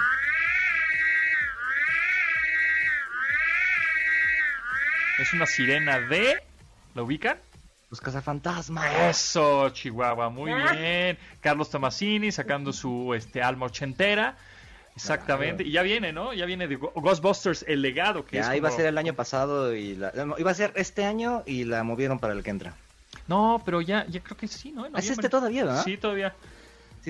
[5.18, 6.42] Es una sirena de...
[6.94, 7.36] ¿La ubican?
[7.90, 8.94] Los cazafantasmas.
[9.08, 10.72] Eso, Chihuahua, muy ah.
[10.72, 11.18] bien.
[11.40, 14.36] Carlos Tomasini sacando su este alma ochentera.
[14.94, 16.32] Exactamente, y ya viene, ¿no?
[16.32, 19.94] Ya viene de Ghostbusters, el legado que ya, iba a ser el año pasado y
[19.94, 20.12] la...
[20.38, 22.74] iba a ser este año y la movieron para el que entra.
[23.28, 24.86] No, pero ya, ya creo que sí, ¿no?
[24.86, 25.84] ¿Es este todavía, ¿verdad?
[25.84, 26.34] Sí, todavía.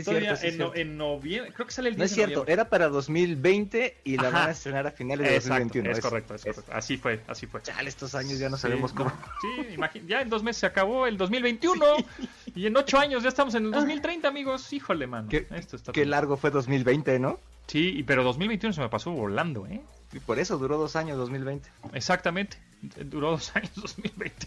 [0.04, 3.98] Sí, cierto, en, noviembre, creo que sale el 10 No es cierto, era para 2020
[4.04, 5.90] y la van a estrenar a finales de 2021.
[5.90, 6.72] Es, correcto, es, correcto.
[6.72, 7.62] Así fue, así fue.
[7.62, 9.12] Chale, estos años ya no sabemos cómo.
[9.40, 11.84] Sí, ya en dos meses se acabó el 2021
[12.54, 14.72] y en ocho años ya estamos en el 2030, amigos.
[14.72, 15.28] Híjole, mano.
[15.28, 15.46] Qué,
[15.92, 17.38] qué largo fue 2020, ¿no?
[17.68, 19.82] Sí, pero 2021 se me pasó volando, ¿eh?
[20.12, 21.68] Y por eso duró dos años 2020.
[21.92, 22.56] Exactamente,
[23.04, 24.46] duró dos años 2020.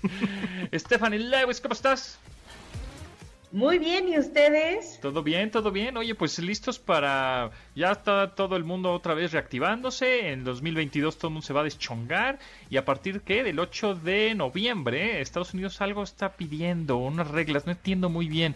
[0.79, 2.17] Stephanie Lewis, ¿cómo estás?
[3.51, 4.97] Muy bien, ¿y ustedes?
[5.01, 5.97] Todo bien, todo bien.
[5.97, 7.51] Oye, pues listos para...
[7.75, 10.31] Ya está todo el mundo otra vez reactivándose.
[10.31, 12.39] En 2022 todo el mundo se va a deschongar.
[12.69, 17.65] Y a partir que del 8 de noviembre, Estados Unidos algo está pidiendo, unas reglas.
[17.65, 18.55] No entiendo muy bien.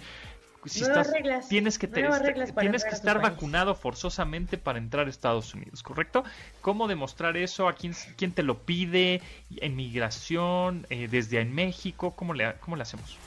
[0.63, 5.83] Si estás, reglas, tienes que, tienes que estar vacunado forzosamente para entrar a Estados Unidos,
[5.83, 6.23] ¿correcto?
[6.61, 7.67] ¿Cómo demostrar eso?
[7.67, 9.21] ¿A quién, quién te lo pide?
[9.57, 10.87] ¿En migración?
[10.89, 12.15] Eh, ¿Desde en México?
[12.15, 13.19] ¿Cómo le, cómo le hacemos?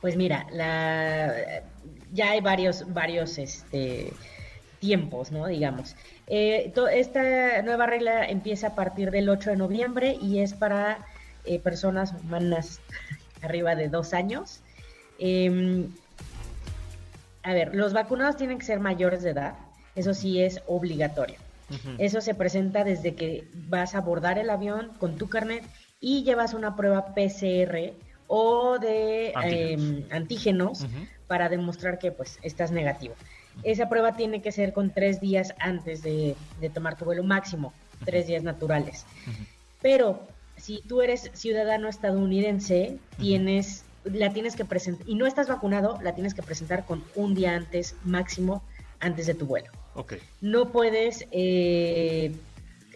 [0.00, 1.62] Pues mira, la,
[2.12, 4.12] ya hay varios, varios este,
[4.78, 5.46] tiempos, ¿no?
[5.46, 5.94] Digamos.
[6.26, 10.98] Eh, esta nueva regla empieza a partir del 8 de noviembre y es para
[11.44, 12.80] eh, personas humanas
[13.42, 14.60] arriba de dos años.
[15.18, 15.88] Em,
[17.42, 19.54] a ver, los vacunados tienen que ser mayores de edad,
[19.94, 21.36] eso sí es obligatorio.
[21.98, 25.62] Eso se presenta desde que vas a abordar el avión con tu carnet
[26.00, 27.92] y llevas una prueba PCR
[28.32, 29.32] o de
[30.10, 33.14] antígenos, em, para demostrar que pues estás negativo.
[33.64, 36.36] Esa prueba tiene que ser con tres días antes de,
[36.72, 37.72] tomar tu vuelo máximo,
[38.04, 39.04] tres días naturales.
[39.82, 40.20] Pero
[40.56, 46.14] si tú eres ciudadano estadounidense, tienes, la tienes que presentar, y no estás vacunado, la
[46.14, 48.62] tienes que presentar con un día antes máximo
[49.00, 49.70] antes de tu vuelo.
[49.94, 50.20] Okay.
[50.40, 52.32] No puedes, eh,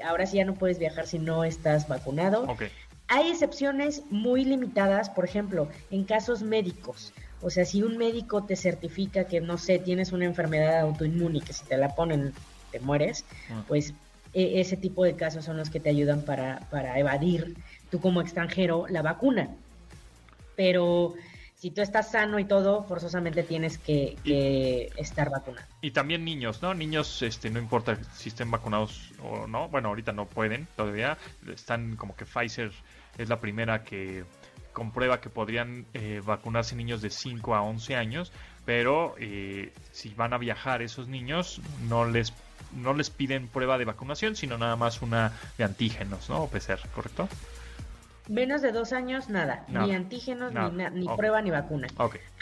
[0.05, 2.45] ahora sí ya no puedes viajar si no estás vacunado.
[2.45, 2.69] Okay.
[3.09, 7.13] Hay excepciones muy limitadas, por ejemplo, en casos médicos.
[7.43, 11.41] O sea, si un médico te certifica que, no sé, tienes una enfermedad autoinmune y
[11.43, 12.33] que si te la ponen
[12.71, 13.63] te mueres, ah.
[13.69, 13.93] pues
[14.33, 17.55] e, ese tipo de casos son los que te ayudan para, para evadir
[17.91, 19.49] tú como extranjero la vacuna.
[20.57, 21.15] Pero
[21.65, 25.67] si tú estás sano y todo, forzosamente tienes que, estar vacunado.
[25.81, 26.75] Y también niños, ¿no?
[26.75, 29.69] Niños, este, no importa si estén vacunados o no.
[29.71, 31.17] Bueno, ahorita no pueden todavía.
[31.49, 32.71] Están como que Pfizer
[33.19, 34.25] es la primera que
[34.73, 38.33] comprueba que podrían eh, vacunarse niños de 5 a 11 años,
[38.65, 42.33] pero eh, si van a viajar esos niños no les
[42.75, 46.43] no les piden prueba de vacunación, sino nada más una de antígenos, ¿no?
[46.43, 47.29] O PCR, ¿correcto?
[48.29, 49.65] Menos de dos años, nada.
[49.69, 51.89] Ni antígenos, ni, prueba, ni vacuna.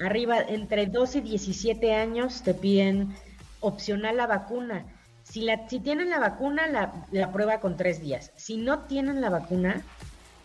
[0.02, 3.14] Arriba, entre 2 y 17 años te piden
[3.60, 4.86] opcional la vacuna.
[5.24, 8.32] Si, la, si tienen la vacuna, la, la prueba con tres días.
[8.36, 9.82] Si no tienen la vacuna,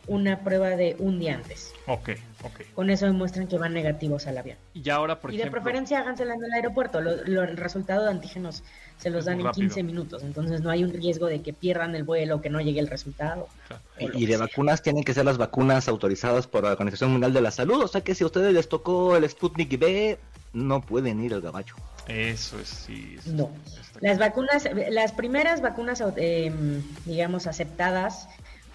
[0.08, 1.74] una prueba de un día antes.
[1.86, 2.10] Ok,
[2.44, 2.62] ok.
[2.74, 4.58] Con eso demuestran que van negativos al avión.
[4.74, 5.52] Y ahora, por y ejemplo...
[5.60, 7.02] de preferencia hágansela en el aeropuerto.
[7.02, 8.64] Lo, lo- el resultado de antígenos
[8.98, 9.62] se los dan en rápido.
[9.68, 10.24] 15 minutos.
[10.24, 13.48] Entonces no hay un riesgo de que pierdan el vuelo, que no llegue el resultado.
[13.68, 13.84] Claro.
[14.18, 14.46] Y de sea.
[14.46, 17.82] vacunas tienen que ser las vacunas autorizadas por la Organización Mundial de la Salud.
[17.84, 20.18] O sea que si a ustedes les tocó el Sputnik B,
[20.54, 21.76] no pueden ir al gabacho.
[22.08, 23.18] Eso es, sí.
[23.20, 23.52] eso No.
[24.00, 26.52] Las vacunas, las primeras vacunas, eh,
[27.06, 28.30] digamos, aceptadas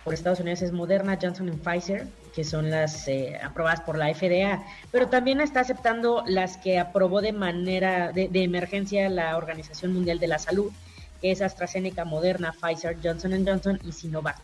[0.05, 4.65] por Estados Unidos es Moderna, Johnson Pfizer, que son las eh, aprobadas por la FDA,
[4.91, 10.19] pero también está aceptando las que aprobó de manera de, de emergencia la Organización Mundial
[10.19, 10.73] de la Salud,
[11.21, 14.41] que es AstraZeneca, Moderna, Pfizer, Johnson Johnson y Sinovac.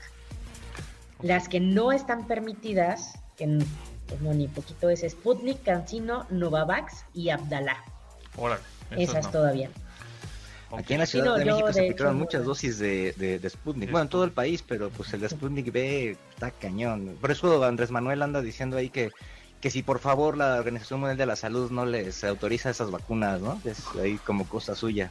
[1.23, 3.59] Las que no están permitidas, que
[4.07, 7.85] pues no ni poquito es Sputnik, CanSino, Novavax y Abdala.
[8.37, 8.63] Órale.
[8.97, 9.33] esas no.
[9.33, 9.71] todavía.
[10.77, 12.47] Aquí en la Sí, Ciudad no, de México se aplicaron hecho, muchas no.
[12.49, 13.91] dosis de, de, de Sputnik.
[13.91, 17.17] Bueno, en todo el país, pero pues el Sputnik B está cañón.
[17.21, 19.11] Por eso Andrés Manuel anda diciendo ahí que,
[19.63, 23.41] que si por favor la Organización Mundial de la Salud no les autoriza esas vacunas,
[23.41, 23.61] ¿no?
[23.65, 25.11] Es ahí como cosa suya.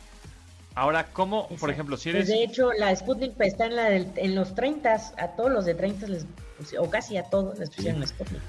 [0.76, 2.28] Ahora, ¿cómo, por ejemplo, si Pues eres...
[2.28, 5.66] de hecho, la Sputnik pues, está en, la del- en los 30, a todos los
[5.66, 6.26] de 30, les,
[6.60, 8.42] pusi- o casi a todos les pusieron Sputnik.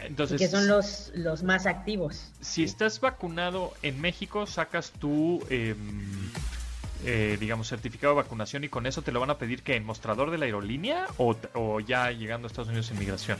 [0.00, 2.30] Entonces, que son los, los más activos.
[2.40, 5.76] si estás vacunado en México, sacas tu, em,
[7.04, 9.84] eh, digamos, certificado de vacunación y con eso te lo van a pedir que en
[9.84, 13.38] mostrador de la aerolínea o, o ya llegando a Estados Unidos en migración.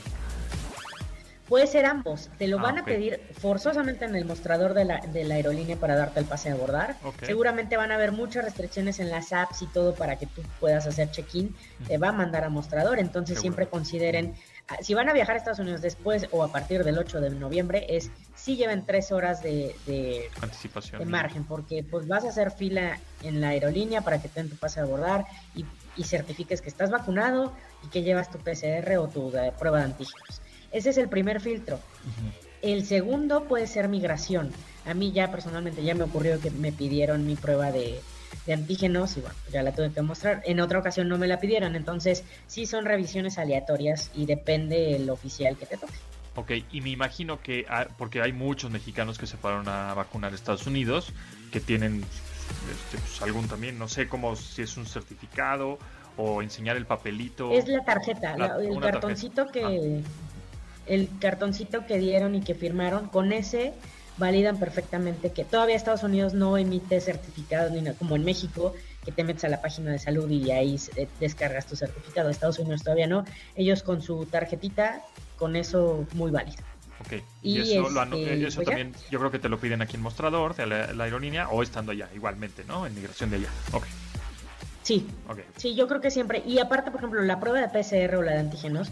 [1.47, 2.29] Puede ser ambos.
[2.37, 5.77] Te lo Ah, van a pedir forzosamente en el mostrador de la, de la aerolínea
[5.77, 6.95] para darte el pase a abordar.
[7.25, 10.85] Seguramente van a haber muchas restricciones en las apps y todo para que tú puedas
[10.85, 11.55] hacer check-in.
[11.87, 12.99] Te va a mandar a mostrador.
[12.99, 13.41] Entonces Seguro.
[13.41, 14.35] siempre consideren,
[14.81, 17.85] si van a viajar a Estados Unidos después o a partir del 8 de noviembre,
[17.89, 20.99] es si lleven tres horas de, de, Anticipación.
[20.99, 24.49] de margen, porque pues vas a hacer fila en la aerolínea para que te den
[24.49, 25.65] tu pase a abordar y,
[25.95, 27.53] y certifiques que estás vacunado
[27.83, 30.41] y que llevas tu PCR o tu eh, prueba de antígenos.
[30.71, 31.79] Ese es el primer filtro.
[32.61, 34.51] El segundo puede ser migración.
[34.85, 37.99] A mí ya personalmente ya me ocurrió que me pidieron mi prueba de,
[38.45, 40.41] de antígenos y bueno, ya la tuve que mostrar.
[40.45, 45.09] En otra ocasión no me la pidieron, entonces sí son revisiones aleatorias y depende el
[45.09, 45.93] oficial que te toque.
[46.35, 47.65] Ok, y me imagino que,
[47.97, 51.11] porque hay muchos mexicanos que se fueron a vacunar a Estados Unidos,
[51.51, 52.01] que tienen
[52.71, 55.77] este, pues, algún también, no sé cómo, si es un certificado
[56.17, 57.51] o enseñar el papelito.
[57.51, 59.67] Es la tarjeta, La- el cartoncito tarjeta.
[59.67, 59.71] Ah.
[59.71, 60.01] que
[60.93, 63.73] el cartoncito que dieron y que firmaron, con ese
[64.19, 68.73] validan perfectamente que todavía Estados Unidos no emite certificados ni nada, como en México,
[69.05, 70.77] que te metes a la página de salud y ahí
[71.19, 72.29] descargas tu certificado.
[72.29, 73.23] Estados Unidos todavía no.
[73.55, 75.01] Ellos con su tarjetita,
[75.37, 76.61] con eso muy válido.
[76.99, 78.75] Ok, y, Y eso, lo ano- este, eso pues ya.
[78.75, 81.63] también yo creo que te lo piden aquí en mostrador de la, la aerolínea o
[81.63, 82.85] estando allá, igualmente, ¿no?
[82.85, 83.49] En migración de allá.
[83.71, 83.85] Ok,
[84.83, 85.05] Sí,
[85.57, 86.41] sí, yo creo que siempre.
[86.47, 88.89] Y aparte, por ejemplo, la prueba de PCR o la de antígenos,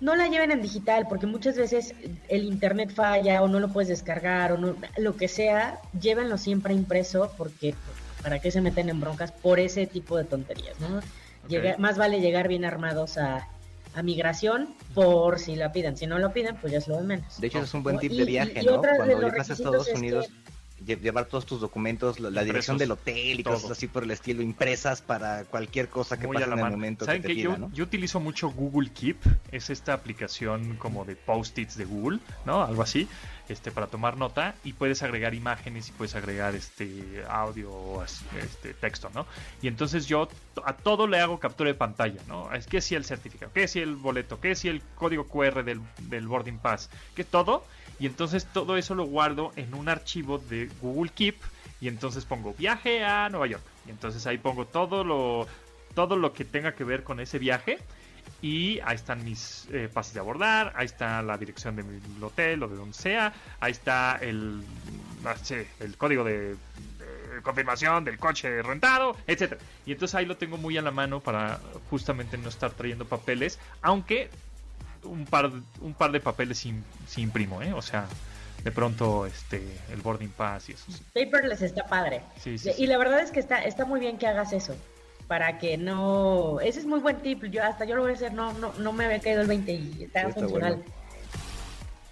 [0.00, 1.94] no la lleven en digital porque muchas veces
[2.28, 6.74] el internet falla o no lo puedes descargar o no, lo que sea, llévenlo siempre
[6.74, 7.74] impreso porque
[8.22, 11.00] para qué se meten en broncas por ese tipo de tonterías, ¿no?
[11.48, 13.46] Llega- más vale llegar bien armados a,
[13.94, 15.96] a migración por si la piden.
[15.96, 17.38] Si no lo piden, pues ya es lo de menos.
[17.40, 18.80] De hecho, es un buen tip de y- viaje, y ¿no?
[18.80, 20.43] de Cuando llegas a Estados es Unidos, que-
[20.84, 24.42] llevar todos tus documentos, la, la dirección del hotel y cosas así por el estilo,
[24.42, 27.28] impresas para cualquier cosa que Muy pase a la en el momento que ¿Saben te
[27.28, 27.70] que pida, yo, ¿no?
[27.72, 29.18] yo utilizo mucho Google Keep?
[29.52, 32.62] Es esta aplicación como de post-its de Google, ¿no?
[32.62, 33.08] Algo así,
[33.48, 38.74] este, para tomar nota y puedes agregar imágenes y puedes agregar este audio o este
[38.74, 39.26] texto, ¿no?
[39.62, 40.28] Y entonces yo
[40.64, 42.52] a todo le hago captura de pantalla, ¿no?
[42.52, 45.80] Es que si el certificado, que si el boleto, que si el código QR del,
[46.08, 47.64] del boarding pass, que todo.
[47.98, 51.36] Y entonces todo eso lo guardo en un archivo de Google Keep
[51.80, 53.62] y entonces pongo viaje a Nueva York.
[53.86, 55.46] Y entonces ahí pongo todo lo
[55.94, 57.78] todo lo que tenga que ver con ese viaje.
[58.42, 62.62] Y ahí están mis eh, pases de abordar, ahí está la dirección de mi hotel
[62.62, 64.62] o de donde sea, ahí está el,
[65.42, 69.60] sé, el código de, de confirmación del coche rentado, etcétera.
[69.86, 73.58] Y entonces ahí lo tengo muy a la mano para justamente no estar trayendo papeles,
[73.82, 74.30] aunque
[75.04, 75.50] un par,
[75.80, 76.74] un par de papeles sí,
[77.06, 77.72] sí imprimo, ¿eh?
[77.72, 78.06] O sea,
[78.62, 80.84] de pronto este el boarding pass y eso.
[80.90, 81.02] sí.
[81.12, 82.22] Paperless está padre.
[82.42, 82.86] Sí, sí, Y sí.
[82.86, 84.74] la verdad es que está, está muy bien que hagas eso.
[85.28, 86.60] Para que no.
[86.60, 87.44] Ese es muy buen tip.
[87.44, 88.34] Yo hasta yo lo voy a hacer.
[88.34, 90.74] No, no, no me había caído el 20 y está Sí, está funcional.
[90.76, 90.90] bueno.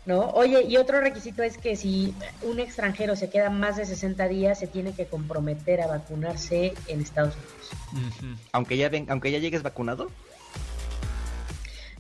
[0.04, 0.30] ¿No?
[0.30, 2.12] Oye, y otro requisito es que si
[2.42, 7.02] un extranjero se queda más de 60 días, se tiene que comprometer a vacunarse en
[7.02, 8.38] Estados Unidos.
[8.50, 10.10] Aunque ya ven, aunque ya llegues vacunado,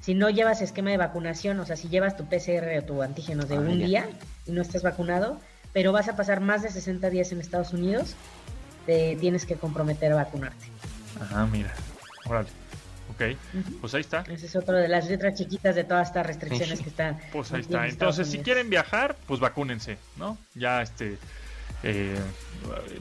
[0.02, 3.44] Si no llevas esquema de vacunación, o sea, si llevas tu PCR o tu antígeno
[3.46, 3.86] de Ah, un ya.
[3.86, 4.10] día
[4.46, 5.40] y no estás vacunado,
[5.72, 8.14] pero vas a pasar más de 60 días en Estados Unidos,
[8.84, 10.66] te tienes que comprometer a vacunarte.
[11.20, 11.72] Ajá, mira.
[12.26, 12.48] Órale.
[13.14, 13.36] Ok.
[13.80, 14.24] Pues ahí está.
[14.28, 17.18] Esa es otra de las letras chiquitas de todas estas restricciones que están.
[17.32, 17.86] Pues ahí está.
[17.86, 20.36] Entonces, si quieren viajar, pues vacúnense, ¿no?
[20.54, 21.16] Ya, este.
[21.84, 22.18] Eh,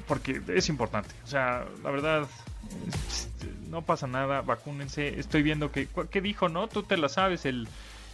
[0.08, 1.10] porque es importante.
[1.24, 2.28] O sea, la verdad,
[3.72, 5.19] no pasa nada, vacúnense.
[5.19, 5.88] Estoy viendo que.
[6.11, 6.67] ¿Qué dijo, no?
[6.67, 7.67] Tú te la sabes, el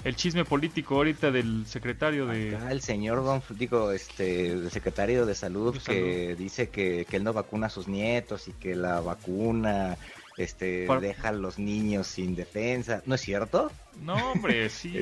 [0.03, 2.55] el chisme político ahorita del secretario de...
[2.70, 7.34] el señor Don, digo, este, el secretario de salud que dice que, que él no
[7.34, 9.97] vacuna a sus nietos y que la vacuna
[10.38, 13.02] este, deja a los niños sin defensa.
[13.06, 13.72] ¿No es cierto?
[14.04, 14.96] No, hombre, sí.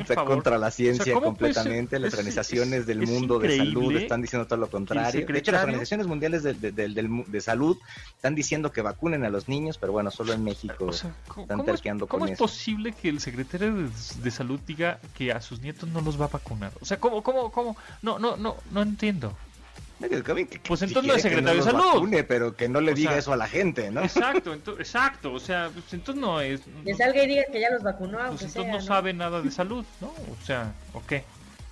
[0.00, 1.98] está contra la ciencia completamente.
[1.98, 5.26] las organizaciones del mundo de salud están diciendo todo lo contrario.
[5.26, 7.76] De hecho, las organizaciones mundiales de, salud
[8.16, 12.20] están diciendo que vacunen a los niños, pero bueno, solo en México están terqueando con
[12.20, 13.74] ¿Cómo es posible que el secretario
[14.22, 16.72] de, salud diga que a sus nietos no los va a vacunar?
[16.80, 17.76] O sea, ¿cómo, cómo, cómo?
[18.00, 19.36] No, no, no, no entiendo.
[20.66, 22.08] Pues entonces no es secretario de salud.
[22.26, 24.02] pero que no le diga eso a la gente, ¿no?
[24.02, 25.32] Exacto, exacto.
[25.32, 26.62] O sea, pues entonces no es.
[26.84, 28.18] Que salga y diga que ya los vacunó.
[28.28, 30.08] Pues entonces no, sabe nada de salud, ¿no?
[30.08, 31.24] O sea, ¿o qué?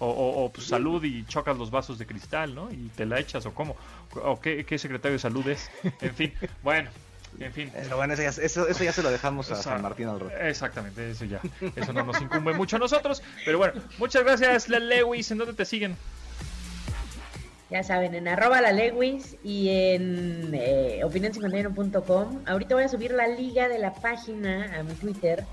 [0.03, 2.71] O, pues, salud y chocas los vasos de cristal, ¿no?
[2.73, 3.77] Y te la echas, o cómo.
[4.15, 5.71] ¿O qué, secretario de salud es?
[6.01, 6.89] En fin, bueno.
[7.39, 7.71] En fin.
[7.73, 11.27] Pero bueno, eso ya, eso, ya se lo dejamos a San Martín al Exactamente, eso
[11.27, 11.41] ya.
[11.77, 13.23] Eso no nos incumbe mucho a nosotros.
[13.45, 15.31] Pero bueno, muchas gracias, Lewis.
[15.31, 15.97] ¿En dónde te siguen?
[17.71, 22.43] Ya saben, en arroba la Lewis y en eh, opinión51.com.
[22.47, 25.45] Ahorita voy a subir la liga de la página a mi Twitter,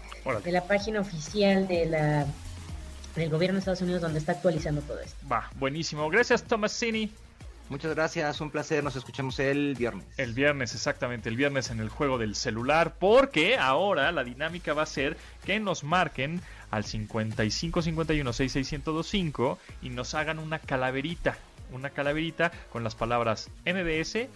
[0.44, 2.26] de la página oficial de la
[3.16, 5.18] del gobierno de Estados Unidos donde está actualizando todo esto.
[5.32, 6.10] Va, buenísimo.
[6.10, 7.12] Gracias, Tomasini.
[7.70, 8.84] Muchas gracias, un placer.
[8.84, 10.06] Nos escuchamos el viernes.
[10.18, 14.84] El viernes, exactamente, el viernes en el juego del celular, porque ahora la dinámica va
[14.84, 16.42] a ser que nos marquen
[16.72, 21.38] al 55 51 66 y nos hagan una calaverita
[21.72, 24.28] una calaverita con las palabras MBS,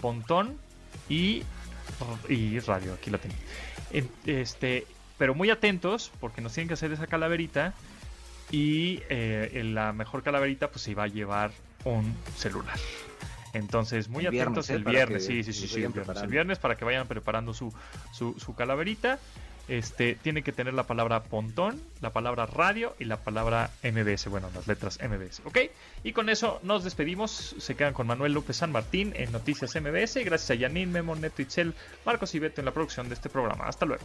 [0.00, 0.56] Pontón
[1.08, 1.42] y,
[2.28, 2.94] y radio.
[2.94, 3.34] Aquí la tengo.
[4.26, 7.74] Este, pero muy atentos porque nos tienen que hacer esa calaverita
[8.50, 11.50] y eh, la mejor calaverita pues se va a llevar
[11.84, 12.76] un celular.
[13.54, 15.42] Entonces, muy atentos el viernes, ¿eh?
[15.42, 17.72] sí, sí, sí, el viernes, el viernes, para que vayan preparando su,
[18.12, 19.18] su, su calaverita
[19.68, 24.50] este, tiene que tener la palabra pontón, la palabra radio y la palabra MBS, bueno,
[24.54, 25.58] las letras MBS, ¿ok?
[26.02, 30.16] Y con eso nos despedimos, se quedan con Manuel López San Martín en Noticias MBS,
[30.24, 33.66] gracias a Yanin, Memo, Neto, Itzel, Marcos y Beto en la producción de este programa.
[33.66, 34.04] Hasta luego.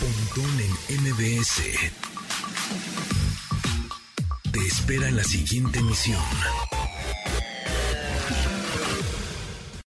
[0.00, 1.62] Pontón en MBS.
[4.52, 6.22] Te espera en la siguiente emisión.